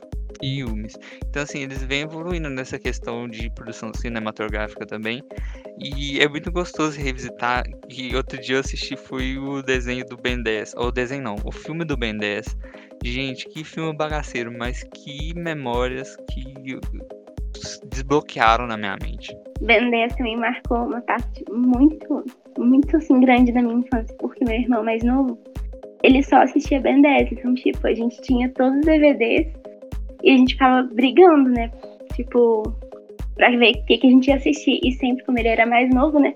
filmes. 0.42 0.98
Então, 1.28 1.42
assim, 1.42 1.62
eles 1.62 1.82
vêm 1.84 2.02
evoluindo 2.02 2.50
nessa 2.50 2.78
questão 2.78 3.28
de 3.28 3.48
produção 3.50 3.92
cinematográfica 3.94 4.84
também. 4.84 5.22
E 5.78 6.20
é 6.20 6.28
muito 6.28 6.50
gostoso 6.50 7.00
revisitar. 7.00 7.64
E 7.88 8.14
outro 8.16 8.40
dia 8.40 8.56
eu 8.56 8.60
assisti 8.60 8.96
foi 8.96 9.38
o 9.38 9.62
desenho 9.62 10.04
do 10.04 10.16
Ben 10.16 10.42
10. 10.42 10.74
Ou 10.76 10.88
o 10.88 10.92
desenho 10.92 11.22
não, 11.22 11.36
o 11.44 11.52
filme 11.52 11.84
do 11.84 11.96
Ben 11.96 12.16
10. 12.16 12.56
Gente, 13.04 13.48
que 13.48 13.64
filme 13.64 13.96
bagaceiro, 13.96 14.52
mas 14.56 14.82
que 14.94 15.32
memórias 15.34 16.16
que 16.30 16.78
desbloquearam 17.90 18.66
na 18.66 18.76
minha 18.76 18.96
mente. 19.02 19.36
Ben 19.60 19.90
10 19.90 20.16
também 20.16 20.36
marcou 20.36 20.78
uma 20.78 21.00
parte 21.02 21.44
muito, 21.50 22.24
muito 22.58 22.96
assim, 22.96 23.20
grande 23.20 23.52
da 23.52 23.62
minha 23.62 23.76
infância, 23.76 24.16
porque 24.18 24.44
meu 24.44 24.54
irmão 24.54 24.84
mais 24.84 25.02
novo, 25.04 25.38
ele 26.02 26.22
só 26.22 26.42
assistia 26.42 26.80
Ben 26.80 27.00
10. 27.00 27.32
Então, 27.32 27.54
tipo, 27.54 27.86
a 27.86 27.94
gente 27.94 28.20
tinha 28.22 28.48
todos 28.50 28.78
os 28.78 28.84
DVDs 28.84 29.61
e 30.22 30.30
a 30.30 30.36
gente 30.36 30.54
ficava 30.54 30.82
brigando, 30.92 31.50
né? 31.50 31.70
Tipo, 32.14 32.62
pra 33.34 33.50
ver 33.50 33.72
o 33.72 33.84
que, 33.86 33.98
que 33.98 34.06
a 34.06 34.10
gente 34.10 34.28
ia 34.28 34.36
assistir. 34.36 34.80
E 34.84 34.92
sempre, 34.92 35.24
como 35.24 35.38
ele 35.38 35.48
era 35.48 35.66
mais 35.66 35.92
novo, 35.94 36.18
né? 36.18 36.34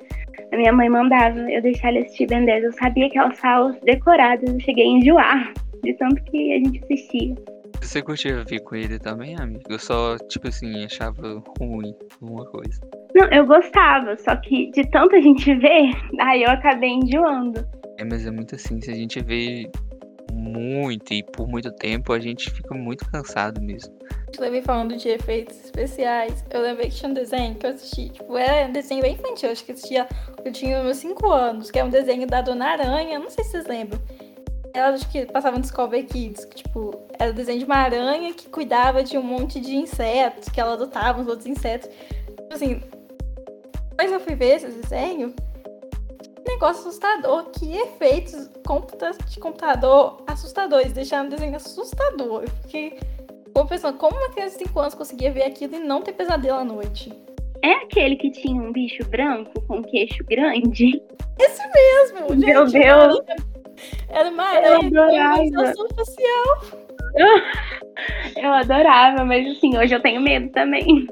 A 0.53 0.57
minha 0.57 0.72
mãe 0.72 0.88
mandava 0.88 1.38
eu 1.51 1.61
deixar 1.62 1.88
ele 1.90 2.01
assistir 2.01 2.27
Ben 2.27 2.44
10. 2.44 2.64
Eu 2.64 2.72
sabia 2.72 3.07
aquelas 3.07 3.38
falas 3.38 3.79
decoradas, 3.81 4.49
eu 4.53 4.61
cheguei 4.61 4.85
a 4.85 4.99
enjoar 4.99 5.53
de 5.83 5.94
tanto 5.94 6.22
que 6.25 6.53
a 6.53 6.59
gente 6.59 6.83
assistia. 6.85 7.35
Você 7.81 8.03
curtia 8.03 8.44
ver 8.44 8.61
com 8.61 8.75
ele 8.75 8.99
também, 8.99 9.37
amigo? 9.38 9.62
Eu 9.68 9.79
só, 9.79 10.16
tipo 10.29 10.49
assim, 10.49 10.85
achava 10.85 11.42
ruim 11.61 11.94
alguma 12.20 12.44
coisa. 12.46 12.81
Não, 13.14 13.29
eu 13.29 13.46
gostava, 13.46 14.16
só 14.16 14.35
que 14.37 14.70
de 14.72 14.83
tanta 14.90 15.20
gente 15.20 15.55
ver, 15.57 15.92
aí 16.20 16.42
eu 16.42 16.51
acabei 16.51 16.90
enjoando. 16.90 17.66
É, 17.99 18.05
mas 18.05 18.27
é 18.27 18.31
muito 18.31 18.55
assim, 18.55 18.81
se 18.81 18.90
a 18.90 18.94
gente 18.94 19.22
vê 19.22 19.70
muito 20.46 21.12
e 21.12 21.22
por 21.22 21.46
muito 21.46 21.70
tempo, 21.72 22.12
a 22.12 22.18
gente 22.18 22.50
fica 22.50 22.74
muito 22.74 23.04
cansado 23.11 23.61
mesmo. 23.61 23.94
Eu 24.37 24.40
levei 24.40 24.62
falando 24.62 24.96
de 24.96 25.09
efeitos 25.09 25.64
especiais. 25.64 26.44
Eu 26.50 26.61
lembrei 26.61 26.88
que 26.88 26.96
tinha 26.96 27.11
um 27.11 27.14
desenho 27.14 27.54
que 27.54 27.66
eu 27.66 27.70
assisti. 27.70 28.11
Tipo, 28.11 28.37
era 28.37 28.68
um 28.68 28.72
desenho 28.72 29.02
bem 29.02 29.14
infantil. 29.14 29.50
Acho 29.50 29.64
que 29.64 29.72
assistia. 29.72 30.06
Eu 30.44 30.52
tinha 30.52 30.82
meus 30.82 30.98
5 30.98 31.30
anos, 31.30 31.70
que 31.70 31.78
é 31.78 31.85
um 31.85 31.90
desenho 31.90 32.26
da 32.26 32.40
Dona 32.40 32.66
Aranha. 32.66 33.18
Não 33.18 33.30
sei 33.30 33.44
se 33.44 33.50
vocês 33.52 33.66
lembram. 33.66 34.00
Ela 34.74 34.90
acho 34.90 35.09
que 35.09 35.24
passava 35.26 35.56
no 35.56 35.62
Discovery 35.62 36.04
Kids. 36.04 36.44
Que, 36.44 36.56
tipo, 36.56 37.00
era 37.18 37.30
o 37.30 37.35
desenho 37.35 37.59
de 37.59 37.64
uma 37.64 37.76
aranha 37.76 38.35
que 38.35 38.48
cuidava 38.48 39.02
de 39.02 39.16
um 39.16 39.22
monte 39.22 39.59
de 39.59 39.74
insetos, 39.74 40.48
que 40.48 40.61
ela 40.61 40.74
adotava 40.74 41.20
os 41.20 41.28
outros 41.28 41.46
insetos. 41.46 41.88
Tipo 41.88 42.54
assim. 42.54 42.82
Depois 43.90 44.12
eu 44.12 44.20
fui 44.20 44.35
ver 44.35 44.56
esse 44.56 44.66
desenho. 44.66 45.35
Negócio 46.46 46.88
assustador. 46.88 47.50
Que 47.50 47.76
efeitos 47.76 48.50
computa 48.66 49.12
de 49.28 49.38
computador 49.38 50.22
assustadores. 50.26 50.92
Deixaram 50.92 51.26
o 51.26 51.30
desenho 51.30 51.56
assustador. 51.56 52.42
Eu 52.42 52.48
fiquei. 52.62 52.98
Ficou 53.44 53.66
pensando, 53.66 53.96
como 53.96 54.16
uma 54.16 54.30
criança 54.30 54.59
de 54.59 54.64
5 54.64 54.80
anos 54.80 54.94
conseguia 54.94 55.32
ver 55.32 55.44
aquilo 55.44 55.76
e 55.76 55.78
não 55.78 56.02
ter 56.02 56.12
pesadelo 56.12 56.59
à 56.59 56.64
noite? 56.64 57.12
É 57.62 57.72
aquele 57.72 58.16
que 58.16 58.30
tinha 58.30 58.61
um 58.61 58.70
bicho 58.70 59.02
branco 59.09 59.61
com 59.62 59.82
queixo 59.82 60.22
grande? 60.24 61.02
Esse 61.40 61.62
mesmo! 61.72 62.28
gente, 62.35 62.46
Meu 62.46 62.66
Deus! 62.66 63.18
Era 64.09 64.28
uma 64.30 64.44
aranha 64.44 64.90
com 65.74 65.94
facial. 65.94 66.61
Eu 68.37 68.52
adorava, 68.52 69.24
mas 69.24 69.46
assim, 69.56 69.76
hoje 69.76 69.94
eu 69.94 70.02
tenho 70.02 70.20
medo 70.20 70.50
também. 70.50 71.06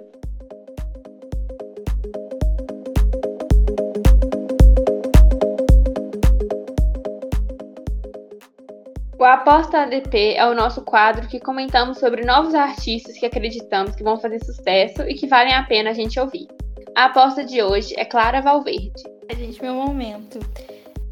O 9.24 9.26
Aposta 9.26 9.78
ADP 9.78 10.34
é 10.34 10.46
o 10.46 10.54
nosso 10.54 10.82
quadro 10.82 11.26
que 11.26 11.40
comentamos 11.40 11.96
sobre 11.96 12.26
novos 12.26 12.54
artistas 12.54 13.16
que 13.16 13.24
acreditamos 13.24 13.96
que 13.96 14.04
vão 14.04 14.18
fazer 14.18 14.38
sucesso 14.44 15.00
e 15.08 15.14
que 15.14 15.26
valem 15.26 15.54
a 15.54 15.62
pena 15.62 15.88
a 15.88 15.92
gente 15.94 16.20
ouvir. 16.20 16.46
A 16.94 17.06
aposta 17.06 17.42
de 17.42 17.62
hoje 17.62 17.94
é 17.96 18.04
Clara 18.04 18.42
Valverde. 18.42 19.02
Gente, 19.34 19.62
meu 19.62 19.72
momento. 19.72 20.38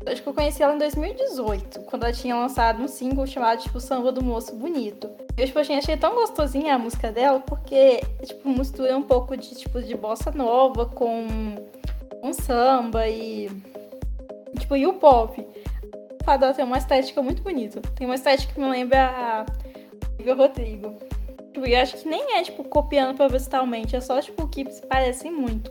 Acho 0.05 0.23
que 0.23 0.29
eu 0.29 0.35
conheci 0.35 0.63
ela 0.63 0.75
em 0.75 0.79
2018, 0.79 1.81
quando 1.85 2.03
ela 2.03 2.13
tinha 2.13 2.37
lançado 2.37 2.83
um 2.83 2.87
single 2.87 3.27
chamado, 3.27 3.63
tipo, 3.63 3.81
Samba 3.81 4.13
do 4.13 4.23
Moço 4.23 4.55
Bonito. 4.57 5.09
Eu, 5.35 5.47
tipo, 5.47 5.59
achei 5.59 5.97
tão 5.97 6.15
gostosinha 6.15 6.75
a 6.75 6.79
música 6.79 7.11
dela, 7.11 7.41
porque, 7.41 8.03
tipo, 8.27 8.47
mistura 8.47 8.95
um 8.95 9.03
pouco 9.03 9.35
de, 9.39 9.55
tipo, 9.55 9.81
de 9.81 9.97
bossa 9.97 10.31
nova 10.33 10.85
com 10.85 11.25
um 12.23 12.33
samba 12.35 13.09
e, 13.09 13.49
tipo, 14.59 14.77
e 14.77 14.87
o 14.87 14.93
pop. 14.93 15.43
Dela 16.23 16.55
tem 16.55 16.65
uma 16.65 16.79
estética 16.79 17.21
muito 17.21 17.43
bonita. 17.43 17.81
Tem 17.95 18.07
uma 18.07 18.15
estética 18.15 18.55
que 18.55 18.61
me 18.61 18.69
lembra 18.69 19.05
a 19.05 19.47
Olivia 20.15 20.35
Rodrigo. 20.35 20.99
Tipo, 21.53 21.67
eu 21.67 21.81
acho 21.81 21.99
que 21.99 22.09
nem 22.09 22.39
é, 22.39 22.43
tipo, 22.43 22.65
copiando 22.65 23.15
propositalmente, 23.17 23.95
é 23.95 24.01
só, 24.01 24.21
tipo, 24.21 24.49
que 24.49 24.71
se 24.71 24.81
parecem 24.87 25.31
muito. 25.31 25.71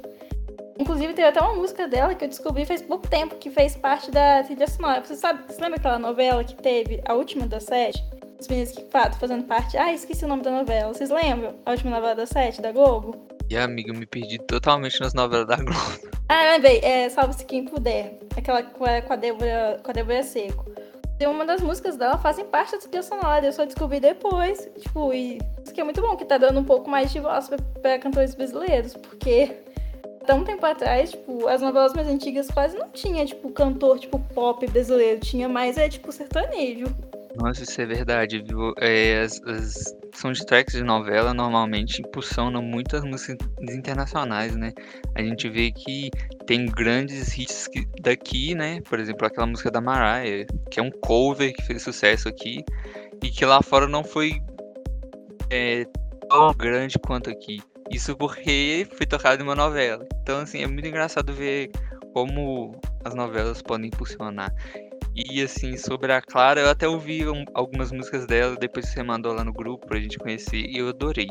Inclusive, 0.77 1.13
teve 1.13 1.27
até 1.27 1.39
uma 1.39 1.55
música 1.55 1.87
dela 1.87 2.13
que 2.13 2.25
eu 2.25 2.29
descobri 2.29 2.65
faz 2.65 2.81
pouco 2.81 3.07
tempo, 3.07 3.35
que 3.35 3.49
fez 3.49 3.75
parte 3.75 4.11
da 4.11 4.43
trilha 4.43 4.67
sonora. 4.67 5.03
Você 5.03 5.15
sabe, 5.15 5.43
você 5.47 5.61
lembra 5.61 5.77
aquela 5.77 5.99
novela 5.99 6.43
que 6.43 6.55
teve, 6.55 7.01
a 7.05 7.13
última 7.13 7.47
da 7.47 7.59
sete? 7.59 8.03
Os 8.39 8.47
meninos 8.47 8.71
que 8.71 8.83
fato 8.85 9.17
fazendo 9.19 9.43
parte. 9.43 9.77
Ah, 9.77 9.93
esqueci 9.93 10.25
o 10.25 10.27
nome 10.27 10.41
da 10.41 10.51
novela. 10.51 10.93
Vocês 10.93 11.11
lembram? 11.11 11.55
A 11.65 11.71
última 11.71 11.91
novela 11.91 12.15
da 12.15 12.25
sete, 12.25 12.61
da 12.61 12.71
Globo? 12.71 13.15
E 13.51 13.57
amiga, 13.57 13.91
eu 13.91 13.95
me 13.99 14.05
perdi 14.05 14.37
totalmente 14.39 15.01
nas 15.01 15.13
novelas 15.13 15.45
da 15.45 15.57
Globo. 15.57 15.77
Ah, 16.29 16.53
lembrei. 16.53 16.79
É 16.79 17.09
Salve-se 17.09 17.43
Quem 17.43 17.65
Puder. 17.65 18.17
Aquela 18.37 18.63
com 18.63 18.85
a, 18.85 19.15
Débora, 19.17 19.77
com 19.83 19.91
a 19.91 19.93
Débora 19.93 20.23
Seco. 20.23 20.71
E 21.19 21.27
uma 21.27 21.45
das 21.45 21.59
músicas 21.59 21.97
dela 21.97 22.17
fazem 22.17 22.45
parte 22.45 22.71
da 22.71 22.77
trilha 22.77 23.03
sonora. 23.03 23.45
Eu 23.45 23.51
só 23.51 23.65
descobri 23.65 23.99
depois. 23.99 24.69
Tipo, 24.79 25.13
e 25.13 25.37
isso 25.61 25.73
que 25.73 25.81
é 25.81 25.83
muito 25.83 25.99
bom, 25.99 26.15
que 26.15 26.23
tá 26.23 26.37
dando 26.37 26.61
um 26.61 26.63
pouco 26.63 26.89
mais 26.89 27.11
de 27.11 27.19
voz 27.19 27.49
pra, 27.49 27.57
pra 27.81 27.99
cantores 27.99 28.33
brasileiros. 28.35 28.93
Porque 28.93 29.53
tão 30.25 30.45
tempo 30.45 30.65
atrás, 30.65 31.11
tipo, 31.11 31.45
as 31.49 31.61
novelas 31.61 31.93
mais 31.93 32.07
antigas 32.07 32.49
quase 32.49 32.77
não 32.77 32.89
tinha, 32.91 33.25
tipo, 33.25 33.51
cantor, 33.51 33.99
tipo, 33.99 34.17
pop 34.33 34.65
brasileiro. 34.65 35.19
Tinha 35.19 35.49
mais, 35.49 35.75
é, 35.75 35.89
tipo, 35.89 36.09
sertanejo. 36.13 36.85
Nossa, 37.35 37.63
isso 37.63 37.81
é 37.81 37.85
verdade, 37.85 38.41
viu? 38.47 38.73
É, 38.77 39.19
as, 39.19 39.41
as 39.43 40.00
soundtracks 40.21 40.73
de 40.73 40.83
novela 40.83 41.33
normalmente 41.33 42.01
impulsionam 42.01 42.61
muitas 42.61 43.03
músicas 43.03 43.47
internacionais, 43.69 44.55
né? 44.55 44.71
A 45.15 45.21
gente 45.21 45.49
vê 45.49 45.71
que 45.71 46.09
tem 46.45 46.65
grandes 46.65 47.37
hits 47.37 47.67
daqui, 48.01 48.53
né? 48.53 48.81
Por 48.81 48.99
exemplo, 48.99 49.25
aquela 49.25 49.47
música 49.47 49.71
da 49.71 49.81
Mariah, 49.81 50.45
que 50.69 50.79
é 50.79 50.83
um 50.83 50.91
cover 50.91 51.53
que 51.53 51.63
fez 51.63 51.81
sucesso 51.81 52.29
aqui 52.29 52.63
e 53.23 53.29
que 53.29 53.45
lá 53.45 53.61
fora 53.61 53.87
não 53.87 54.03
foi 54.03 54.41
é, 55.49 55.85
tão 56.29 56.53
grande 56.53 56.99
quanto 56.99 57.29
aqui. 57.29 57.61
Isso 57.89 58.15
porque 58.15 58.87
foi 58.95 59.05
tocado 59.05 59.41
em 59.41 59.45
uma 59.45 59.55
novela. 59.55 60.07
Então, 60.21 60.39
assim, 60.39 60.63
é 60.63 60.67
muito 60.67 60.87
engraçado 60.87 61.33
ver 61.33 61.69
como 62.13 62.79
as 63.03 63.13
novelas 63.13 63.61
podem 63.61 63.87
impulsionar. 63.87 64.53
E, 65.15 65.41
assim, 65.41 65.75
sobre 65.77 66.13
a 66.13 66.21
Clara, 66.21 66.61
eu 66.61 66.69
até 66.69 66.87
ouvi 66.87 67.27
um, 67.27 67.43
algumas 67.53 67.91
músicas 67.91 68.25
dela 68.25 68.55
depois 68.55 68.85
que 68.87 68.93
você 68.93 69.03
mandou 69.03 69.33
lá 69.33 69.43
no 69.43 69.51
grupo 69.51 69.85
pra 69.85 69.99
gente 69.99 70.17
conhecer 70.17 70.57
e 70.57 70.77
eu 70.77 70.89
adorei. 70.89 71.29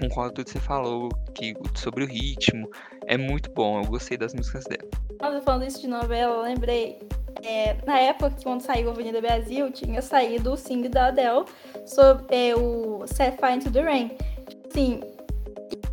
Concordo 0.00 0.34
tudo 0.34 0.44
que 0.46 0.52
você 0.52 0.60
falou 0.60 1.08
que, 1.34 1.54
sobre 1.74 2.04
o 2.04 2.06
ritmo. 2.06 2.70
É 3.06 3.16
muito 3.16 3.50
bom, 3.52 3.80
eu 3.80 3.86
gostei 3.86 4.16
das 4.16 4.32
músicas 4.34 4.64
dela. 4.64 5.42
Falando 5.44 5.64
isso 5.64 5.80
de 5.80 5.88
novela, 5.88 6.36
eu 6.36 6.42
lembrei. 6.42 6.98
É, 7.44 7.76
na 7.84 7.98
época, 7.98 8.34
quando 8.42 8.60
saiu 8.60 8.90
Avenida 8.90 9.20
Brasil, 9.20 9.70
tinha 9.72 10.00
saído 10.00 10.52
o 10.52 10.56
single 10.56 10.90
da 10.90 11.06
Adele 11.06 11.44
sobre 11.86 12.24
é, 12.30 12.54
o 12.54 13.04
Set 13.06 13.36
Fire 13.38 13.54
into 13.54 13.70
the 13.70 13.82
Rain. 13.82 14.16
Assim, 14.68 15.00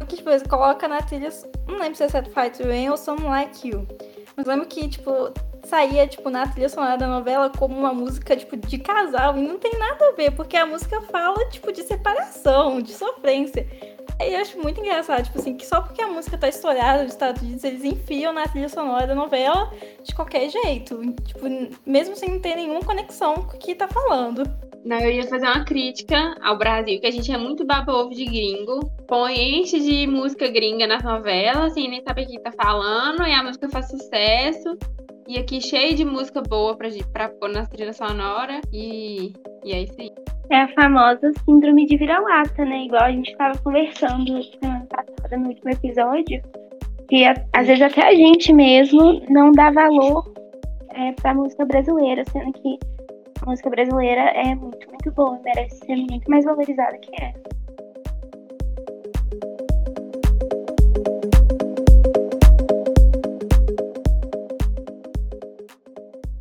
que, 0.09 0.17
tipo, 0.17 0.29
eles 0.29 0.43
colocam 0.43 0.89
na 0.89 1.01
trilha. 1.01 1.29
Não 1.67 1.77
lembro 1.77 1.95
se 1.95 2.03
é 2.03 2.09
Set 2.09 2.29
Fire 2.29 2.49
to 2.49 2.67
Rain 2.67 2.89
ou 2.89 2.97
Some 2.97 3.21
Like 3.23 3.67
You. 3.67 3.87
Mas 4.35 4.45
lembro 4.45 4.67
que, 4.67 4.89
tipo, 4.89 5.31
saía, 5.69 6.07
tipo, 6.07 6.29
na 6.29 6.47
trilha 6.47 6.67
sonora 6.67 6.97
da 6.97 7.07
novela 7.07 7.49
como 7.49 7.77
uma 7.77 7.93
música, 7.93 8.35
tipo, 8.35 8.57
de 8.57 8.77
casal. 8.79 9.37
E 9.37 9.41
não 9.41 9.57
tem 9.57 9.77
nada 9.77 10.09
a 10.09 10.11
ver, 10.13 10.31
porque 10.31 10.57
a 10.57 10.65
música 10.65 10.99
fala, 11.01 11.45
tipo, 11.49 11.71
de 11.71 11.83
separação, 11.83 12.81
de 12.81 12.91
sofrência. 12.91 13.65
E 14.21 14.33
eu 14.33 14.41
acho 14.41 14.59
muito 14.59 14.81
engraçado, 14.81 15.23
tipo 15.23 15.39
assim, 15.39 15.55
que 15.55 15.65
só 15.65 15.81
porque 15.81 16.01
a 16.01 16.07
música 16.07 16.37
tá 16.37 16.49
estourada 16.49 17.03
nos 17.03 17.13
Estados 17.13 17.41
Unidos, 17.41 17.63
eles 17.63 17.85
enfiam 17.85 18.33
na 18.33 18.47
trilha 18.47 18.67
sonora 18.67 19.07
da 19.07 19.15
novela 19.15 19.71
de 20.03 20.13
qualquer 20.13 20.49
jeito. 20.49 20.99
Tipo, 21.23 21.45
mesmo 21.85 22.15
sem 22.15 22.39
ter 22.39 22.55
nenhuma 22.55 22.81
conexão 22.81 23.35
com 23.35 23.55
o 23.55 23.59
que 23.59 23.75
tá 23.75 23.87
falando. 23.87 24.43
Não, 24.83 24.99
eu 24.99 25.11
ia 25.11 25.27
fazer 25.27 25.45
uma 25.45 25.63
crítica 25.63 26.35
ao 26.41 26.57
Brasil, 26.57 26.99
que 26.99 27.07
a 27.07 27.11
gente 27.11 27.31
é 27.31 27.37
muito 27.37 27.65
baba-ovo 27.65 28.13
de 28.13 28.25
gringo. 28.25 28.79
Põe, 29.07 29.61
enche 29.61 29.79
de 29.79 30.07
música 30.07 30.47
gringa 30.47 30.87
nas 30.87 31.03
novelas, 31.03 31.73
sem 31.73 31.89
nem 31.89 32.01
saber 32.01 32.23
o 32.23 32.27
que 32.27 32.39
tá 32.39 32.51
falando, 32.51 33.23
e 33.23 33.33
a 33.33 33.43
música 33.43 33.69
faz 33.69 33.89
sucesso. 33.89 34.77
E 35.29 35.37
aqui 35.37 35.61
cheio 35.61 35.95
de 35.95 36.03
música 36.03 36.41
boa 36.41 36.75
pra, 36.75 36.89
pra 37.13 37.29
pôr 37.29 37.49
na 37.49 37.63
trilha 37.63 37.93
sonora. 37.93 38.61
E, 38.73 39.31
e 39.63 39.71
é 39.71 39.83
isso 39.83 39.93
aí. 39.99 40.11
É 40.49 40.61
a 40.63 40.67
famosa 40.69 41.31
síndrome 41.45 41.85
de 41.85 41.97
vira-lata, 41.97 42.65
né? 42.65 42.85
Igual 42.85 43.03
a 43.03 43.11
gente 43.11 43.37
tava 43.37 43.55
conversando 43.59 44.25
no 44.27 45.47
último 45.47 45.69
episódio. 45.69 46.41
Que 47.07 47.25
às 47.25 47.67
vezes 47.67 47.83
até 47.83 48.07
a 48.07 48.15
gente 48.15 48.51
mesmo 48.51 49.21
não 49.29 49.51
dá 49.51 49.69
valor 49.69 50.33
é, 50.95 51.11
pra 51.11 51.35
música 51.35 51.63
brasileira, 51.63 52.23
sendo 52.31 52.51
que 52.53 52.79
a 53.43 53.45
música 53.45 53.69
brasileira 53.69 54.31
é 54.31 54.55
muito, 54.55 54.89
muito 54.89 55.11
boa, 55.11 55.39
merece 55.45 55.77
ser 55.85 55.95
muito 55.95 56.27
mais 56.27 56.43
valorizada 56.43 56.97
que 56.97 57.23
é. 57.23 57.33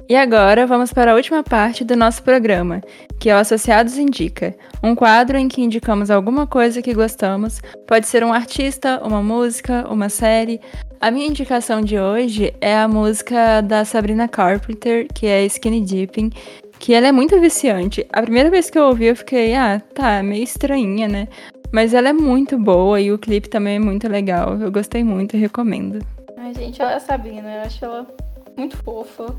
E 0.09 0.17
agora 0.17 0.67
vamos 0.67 0.91
para 0.91 1.13
a 1.13 1.15
última 1.15 1.43
parte 1.43 1.85
do 1.85 1.95
nosso 1.95 2.23
programa, 2.23 2.81
que 3.21 3.29
é 3.29 3.35
o 3.35 3.39
Associados 3.39 3.99
Indica, 3.99 4.55
um 4.83 4.95
quadro 4.95 5.37
em 5.37 5.49
que 5.49 5.61
indicamos 5.61 6.11
alguma 6.11 6.47
coisa 6.47 6.81
que 6.81 6.95
gostamos, 6.95 7.61
pode 7.87 8.07
ser 8.07 8.25
um 8.25 8.33
artista, 8.33 9.03
uma 9.05 9.23
música, 9.23 9.87
uma 9.91 10.09
série. 10.09 10.63
A 10.99 11.11
minha 11.11 11.27
indicação 11.27 11.83
de 11.83 12.01
hoje 12.01 12.55
é 12.59 12.75
a 12.75 12.89
música 12.89 13.61
da 13.61 13.85
Sabrina 13.85 14.27
Carpenter, 14.27 15.07
que 15.13 15.27
é 15.27 15.45
Skinny 15.45 15.83
Dipping, 15.83 16.31
que 16.79 16.95
ela 16.95 17.09
é 17.09 17.13
muito 17.13 17.39
viciante. 17.39 18.07
A 18.11 18.23
primeira 18.23 18.49
vez 18.49 18.71
que 18.71 18.79
eu 18.79 18.85
ouvi, 18.85 19.09
eu 19.09 19.17
fiquei, 19.17 19.55
ah, 19.55 19.83
tá, 19.95 20.23
meio 20.23 20.43
estranha, 20.43 21.07
né? 21.07 21.29
Mas 21.71 21.93
ela 21.93 22.09
é 22.09 22.15
muito 22.15 22.59
boa 22.59 22.99
e 22.99 23.13
o 23.13 23.19
clipe 23.19 23.51
também 23.51 23.77
é 23.77 23.79
muito 23.79 24.09
legal. 24.09 24.59
Eu 24.59 24.73
gostei 24.73 25.05
muito 25.05 25.37
recomendo. 25.37 25.99
Ai, 26.39 26.55
gente, 26.55 26.81
olha 26.81 26.97
a 26.97 27.01
Sabrina, 27.01 27.57
eu 27.57 27.61
acho 27.61 27.85
ela 27.85 28.07
muito 28.57 28.77
fofa. 28.79 29.37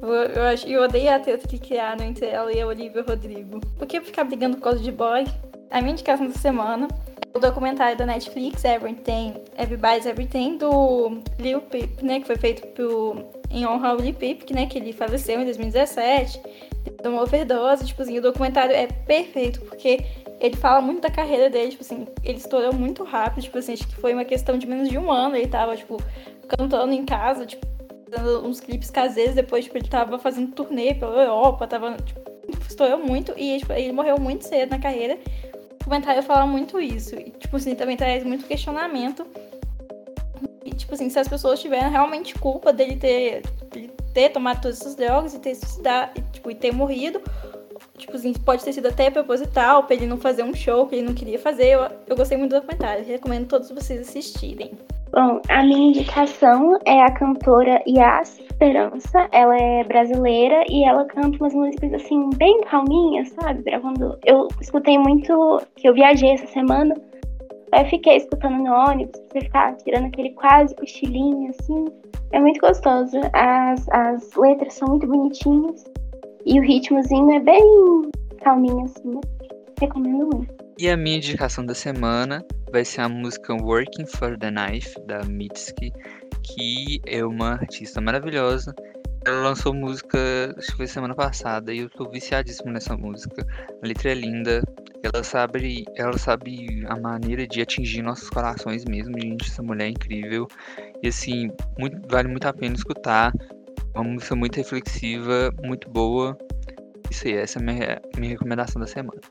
Eu, 0.00 0.08
eu, 0.08 0.44
eu 0.66 0.82
odeio 0.82 1.14
a 1.14 1.18
treta 1.18 1.48
que 1.48 1.58
criaram 1.58 2.04
entre 2.04 2.26
ela 2.26 2.52
e 2.52 2.60
a 2.60 2.66
Olivia 2.66 3.02
Rodrigo. 3.02 3.60
Por 3.78 3.86
que 3.86 4.00
ficar 4.00 4.24
brigando 4.24 4.56
por 4.56 4.64
causa 4.64 4.80
de 4.80 4.92
boy? 4.92 5.24
A 5.70 5.80
minha 5.80 5.92
indicação 5.92 6.26
da 6.26 6.34
semana 6.34 6.88
o 7.36 7.38
documentário 7.38 7.96
da 7.98 8.06
Netflix, 8.06 8.64
Everything, 8.64 9.34
Everybody's 9.58 10.06
Everything, 10.06 10.56
do 10.56 11.20
Lil 11.38 11.60
Peep, 11.60 12.02
né? 12.02 12.20
Que 12.20 12.26
foi 12.26 12.36
feito 12.36 12.66
por, 12.68 13.24
em 13.50 13.66
honra 13.66 13.90
ao 13.90 13.96
Lil 13.96 14.14
Peep, 14.14 14.50
né? 14.52 14.66
Que 14.66 14.78
ele 14.78 14.92
faleceu 14.92 15.40
em 15.40 15.44
2017 15.44 16.40
de 17.02 17.08
uma 17.08 17.22
overdose, 17.22 17.84
tipo 17.84 18.02
assim, 18.02 18.18
o 18.18 18.22
documentário 18.22 18.74
é 18.74 18.86
perfeito, 18.86 19.60
porque 19.60 20.04
ele 20.40 20.56
fala 20.56 20.80
muito 20.80 21.02
da 21.02 21.10
carreira 21.10 21.50
dele, 21.50 21.70
tipo 21.70 21.82
assim, 21.82 22.06
ele 22.24 22.38
estourou 22.38 22.72
muito 22.72 23.04
rápido, 23.04 23.42
tipo 23.42 23.58
assim, 23.58 23.74
acho 23.74 23.86
que 23.86 23.96
foi 23.96 24.14
uma 24.14 24.24
questão 24.24 24.56
de 24.56 24.66
menos 24.66 24.88
de 24.88 24.96
um 24.96 25.10
ano, 25.10 25.36
ele 25.36 25.48
tava, 25.48 25.76
tipo, 25.76 26.00
cantando 26.48 26.92
em 26.92 27.04
casa, 27.04 27.44
tipo, 27.44 27.66
dando 28.08 28.46
uns 28.46 28.60
clipes 28.60 28.90
caseiros, 28.90 29.34
depois, 29.34 29.64
tipo, 29.64 29.76
ele 29.76 29.88
tava 29.88 30.18
fazendo 30.18 30.52
turnê 30.52 30.94
pela 30.94 31.22
Europa, 31.22 31.66
tava, 31.66 31.96
tipo, 31.96 32.20
estourou 32.68 32.98
muito, 32.98 33.32
e 33.36 33.58
tipo, 33.58 33.72
ele 33.72 33.92
morreu 33.92 34.18
muito 34.18 34.44
cedo 34.44 34.70
na 34.70 34.78
carreira. 34.78 35.18
O 35.54 35.78
documentário 35.78 36.22
fala 36.22 36.46
muito 36.46 36.80
isso, 36.80 37.14
e, 37.14 37.30
tipo 37.30 37.56
assim, 37.56 37.74
também 37.74 37.96
traz 37.96 38.24
muito 38.24 38.46
questionamento, 38.46 39.26
e, 40.64 40.70
tipo 40.70 40.94
assim, 40.94 41.08
se 41.08 41.18
as 41.18 41.28
pessoas 41.28 41.60
tiveram 41.60 41.90
realmente 41.90 42.34
culpa 42.34 42.72
dele 42.72 42.96
ter, 42.96 43.42
dele 43.70 43.92
ter 44.12 44.30
tomado 44.30 44.62
todas 44.62 44.80
essas 44.80 44.96
drogas 44.96 45.34
e 45.34 45.38
ter 45.38 45.54
suicidado, 45.54 46.12
e, 46.16 46.22
tipo, 46.32 46.50
e 46.50 46.54
ter 46.54 46.72
morrido. 46.72 47.20
Tipo 47.98 48.14
assim, 48.14 48.32
pode 48.34 48.62
ter 48.62 48.72
sido 48.74 48.88
até 48.88 49.10
proposital, 49.10 49.84
pra 49.84 49.94
ele 49.94 50.06
não 50.06 50.18
fazer 50.18 50.42
um 50.42 50.54
show 50.54 50.86
que 50.86 50.96
ele 50.96 51.06
não 51.06 51.14
queria 51.14 51.38
fazer. 51.38 51.68
Eu, 51.68 51.88
eu 52.06 52.16
gostei 52.16 52.36
muito 52.36 52.50
do 52.50 52.60
documentário, 52.60 53.04
recomendo 53.04 53.48
todos 53.48 53.70
vocês 53.70 54.00
assistirem. 54.00 54.72
Bom, 55.12 55.40
a 55.48 55.62
minha 55.62 55.88
indicação 55.88 56.78
é 56.84 57.00
a 57.00 57.10
cantora 57.12 57.82
Yas 57.86 58.38
Esperança. 58.40 59.28
Ela 59.32 59.56
é 59.56 59.84
brasileira 59.84 60.64
e 60.68 60.84
ela 60.84 61.04
canta 61.04 61.36
umas 61.38 61.54
músicas 61.54 61.94
assim, 61.94 62.30
bem 62.36 62.60
calminhas, 62.62 63.28
sabe? 63.30 63.62
Gravando. 63.62 64.18
Eu 64.24 64.48
escutei 64.60 64.98
muito, 64.98 65.62
que 65.76 65.88
eu 65.88 65.94
viajei 65.94 66.30
essa 66.30 66.46
semana. 66.48 66.94
Aí 67.72 67.82
eu 67.82 67.88
fiquei 67.88 68.16
escutando 68.16 68.56
no 68.56 68.72
ônibus, 68.72 69.20
você 69.30 69.40
ficar 69.40 69.76
tirando 69.76 70.06
aquele 70.06 70.30
quase 70.30 70.74
cochilinho, 70.74 71.50
assim. 71.50 71.84
É 72.32 72.40
muito 72.40 72.60
gostoso. 72.60 73.18
As, 73.32 73.88
as 73.90 74.34
letras 74.34 74.74
são 74.74 74.88
muito 74.88 75.06
bonitinhas. 75.06 75.84
E 76.44 76.58
o 76.58 76.62
ritmozinho 76.62 77.32
é 77.32 77.40
bem 77.40 78.10
calminho, 78.42 78.84
assim. 78.84 79.20
Recomendo 79.80 80.28
muito. 80.32 80.55
E 80.78 80.90
a 80.90 80.96
minha 80.96 81.16
indicação 81.16 81.64
da 81.64 81.74
semana 81.74 82.44
vai 82.70 82.84
ser 82.84 83.00
a 83.00 83.08
música 83.08 83.54
Working 83.54 84.04
for 84.04 84.36
the 84.38 84.50
Knife, 84.50 84.94
da 85.06 85.24
Mitski, 85.24 85.90
que 86.42 87.00
é 87.06 87.24
uma 87.24 87.52
artista 87.52 87.98
maravilhosa. 87.98 88.74
Ela 89.26 89.40
lançou 89.40 89.72
música, 89.72 90.18
acho 90.54 90.66
que 90.66 90.76
foi 90.76 90.86
semana 90.86 91.14
passada, 91.14 91.72
e 91.72 91.78
eu 91.78 91.88
tô 91.88 92.10
viciadíssimo 92.10 92.70
nessa 92.70 92.94
música. 92.94 93.42
A 93.82 93.86
letra 93.86 94.10
é 94.10 94.14
linda, 94.14 94.62
ela 95.02 95.24
sabe, 95.24 95.86
ela 95.96 96.18
sabe 96.18 96.84
a 96.88 96.96
maneira 97.00 97.46
de 97.46 97.62
atingir 97.62 98.02
nossos 98.02 98.28
corações 98.28 98.84
mesmo, 98.84 99.18
gente. 99.18 99.48
Essa 99.48 99.62
mulher 99.62 99.86
é 99.86 99.88
incrível. 99.88 100.46
E 101.02 101.08
assim, 101.08 101.48
muito, 101.78 102.06
vale 102.06 102.28
muito 102.28 102.46
a 102.46 102.52
pena 102.52 102.74
escutar. 102.74 103.32
Uma 103.94 104.04
música 104.04 104.36
muito 104.36 104.56
reflexiva, 104.56 105.50
muito 105.64 105.88
boa. 105.88 106.36
Isso 107.10 107.26
aí, 107.26 107.32
essa 107.32 107.58
é 107.58 107.62
a 107.62 107.64
minha, 107.64 108.02
minha 108.18 108.30
recomendação 108.32 108.78
da 108.78 108.86
semana. 108.86 109.22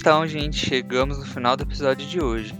Então, 0.00 0.26
gente, 0.26 0.56
chegamos 0.56 1.18
no 1.18 1.26
final 1.26 1.54
do 1.58 1.62
episódio 1.62 2.08
de 2.08 2.18
hoje. 2.22 2.54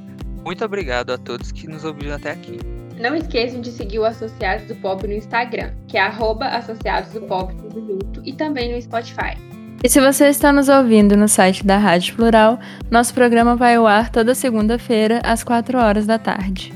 Muito 0.44 0.62
obrigado 0.62 1.10
a 1.10 1.16
todos 1.16 1.50
que 1.50 1.66
nos 1.66 1.86
ouviram 1.86 2.16
até 2.16 2.32
aqui. 2.32 2.58
Não 2.98 3.16
esqueçam 3.16 3.62
de 3.62 3.72
seguir 3.72 3.98
o 3.98 4.04
Associados 4.04 4.66
do 4.66 4.74
Pop 4.74 5.06
no 5.06 5.14
Instagram, 5.14 5.72
que 5.88 5.96
é 5.96 6.02
arroba 6.02 6.48
Associados 6.48 7.14
do 7.14 7.22
Pop 7.22 7.50
tudo 7.56 7.80
junto, 7.80 8.20
e 8.26 8.34
também 8.34 8.74
no 8.74 8.82
Spotify. 8.82 9.38
E 9.82 9.88
se 9.88 9.98
você 10.02 10.28
está 10.28 10.52
nos 10.52 10.68
ouvindo 10.68 11.16
no 11.16 11.26
site 11.26 11.64
da 11.64 11.78
Rádio 11.78 12.14
Plural, 12.14 12.60
nosso 12.90 13.14
programa 13.14 13.56
vai 13.56 13.76
ao 13.76 13.86
ar 13.86 14.10
toda 14.10 14.34
segunda-feira, 14.34 15.22
às 15.24 15.42
4 15.42 15.78
horas 15.78 16.04
da 16.04 16.18
tarde 16.18 16.74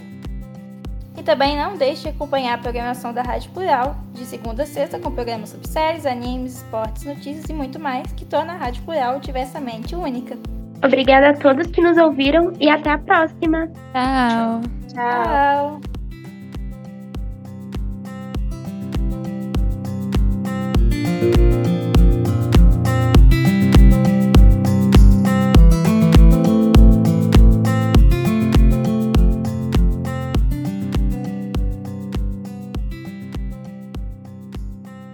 também 1.25 1.57
não 1.57 1.77
deixe 1.77 2.03
de 2.03 2.09
acompanhar 2.11 2.55
a 2.55 2.59
programação 2.59 3.13
da 3.13 3.23
Rádio 3.23 3.51
Plural, 3.51 3.97
de 4.13 4.25
segunda 4.25 4.63
a 4.63 4.67
sexta, 4.67 4.99
com 4.99 5.11
programas 5.11 5.51
sobre 5.51 5.69
séries, 5.69 6.07
animes, 6.07 6.59
esportes, 6.59 7.05
notícias 7.05 7.45
e 7.49 7.53
muito 7.53 7.81
mais, 7.81 8.13
que 8.13 8.25
torna 8.25 8.53
a 8.53 8.57
Rádio 8.57 8.83
Plural 8.85 9.19
diversamente 9.21 9.97
única. 9.97 10.37
Obrigada 10.85 11.31
a 11.31 11.35
todos 11.35 11.67
que 11.69 11.81
nos 11.81 11.97
ouviram 11.97 12.53
e 12.61 12.69
até 12.69 12.91
a 12.91 12.99
próxima. 12.99 13.69
Tchau. 13.93 14.61
Tchau. 14.93 15.81
Tchau. 15.81 15.95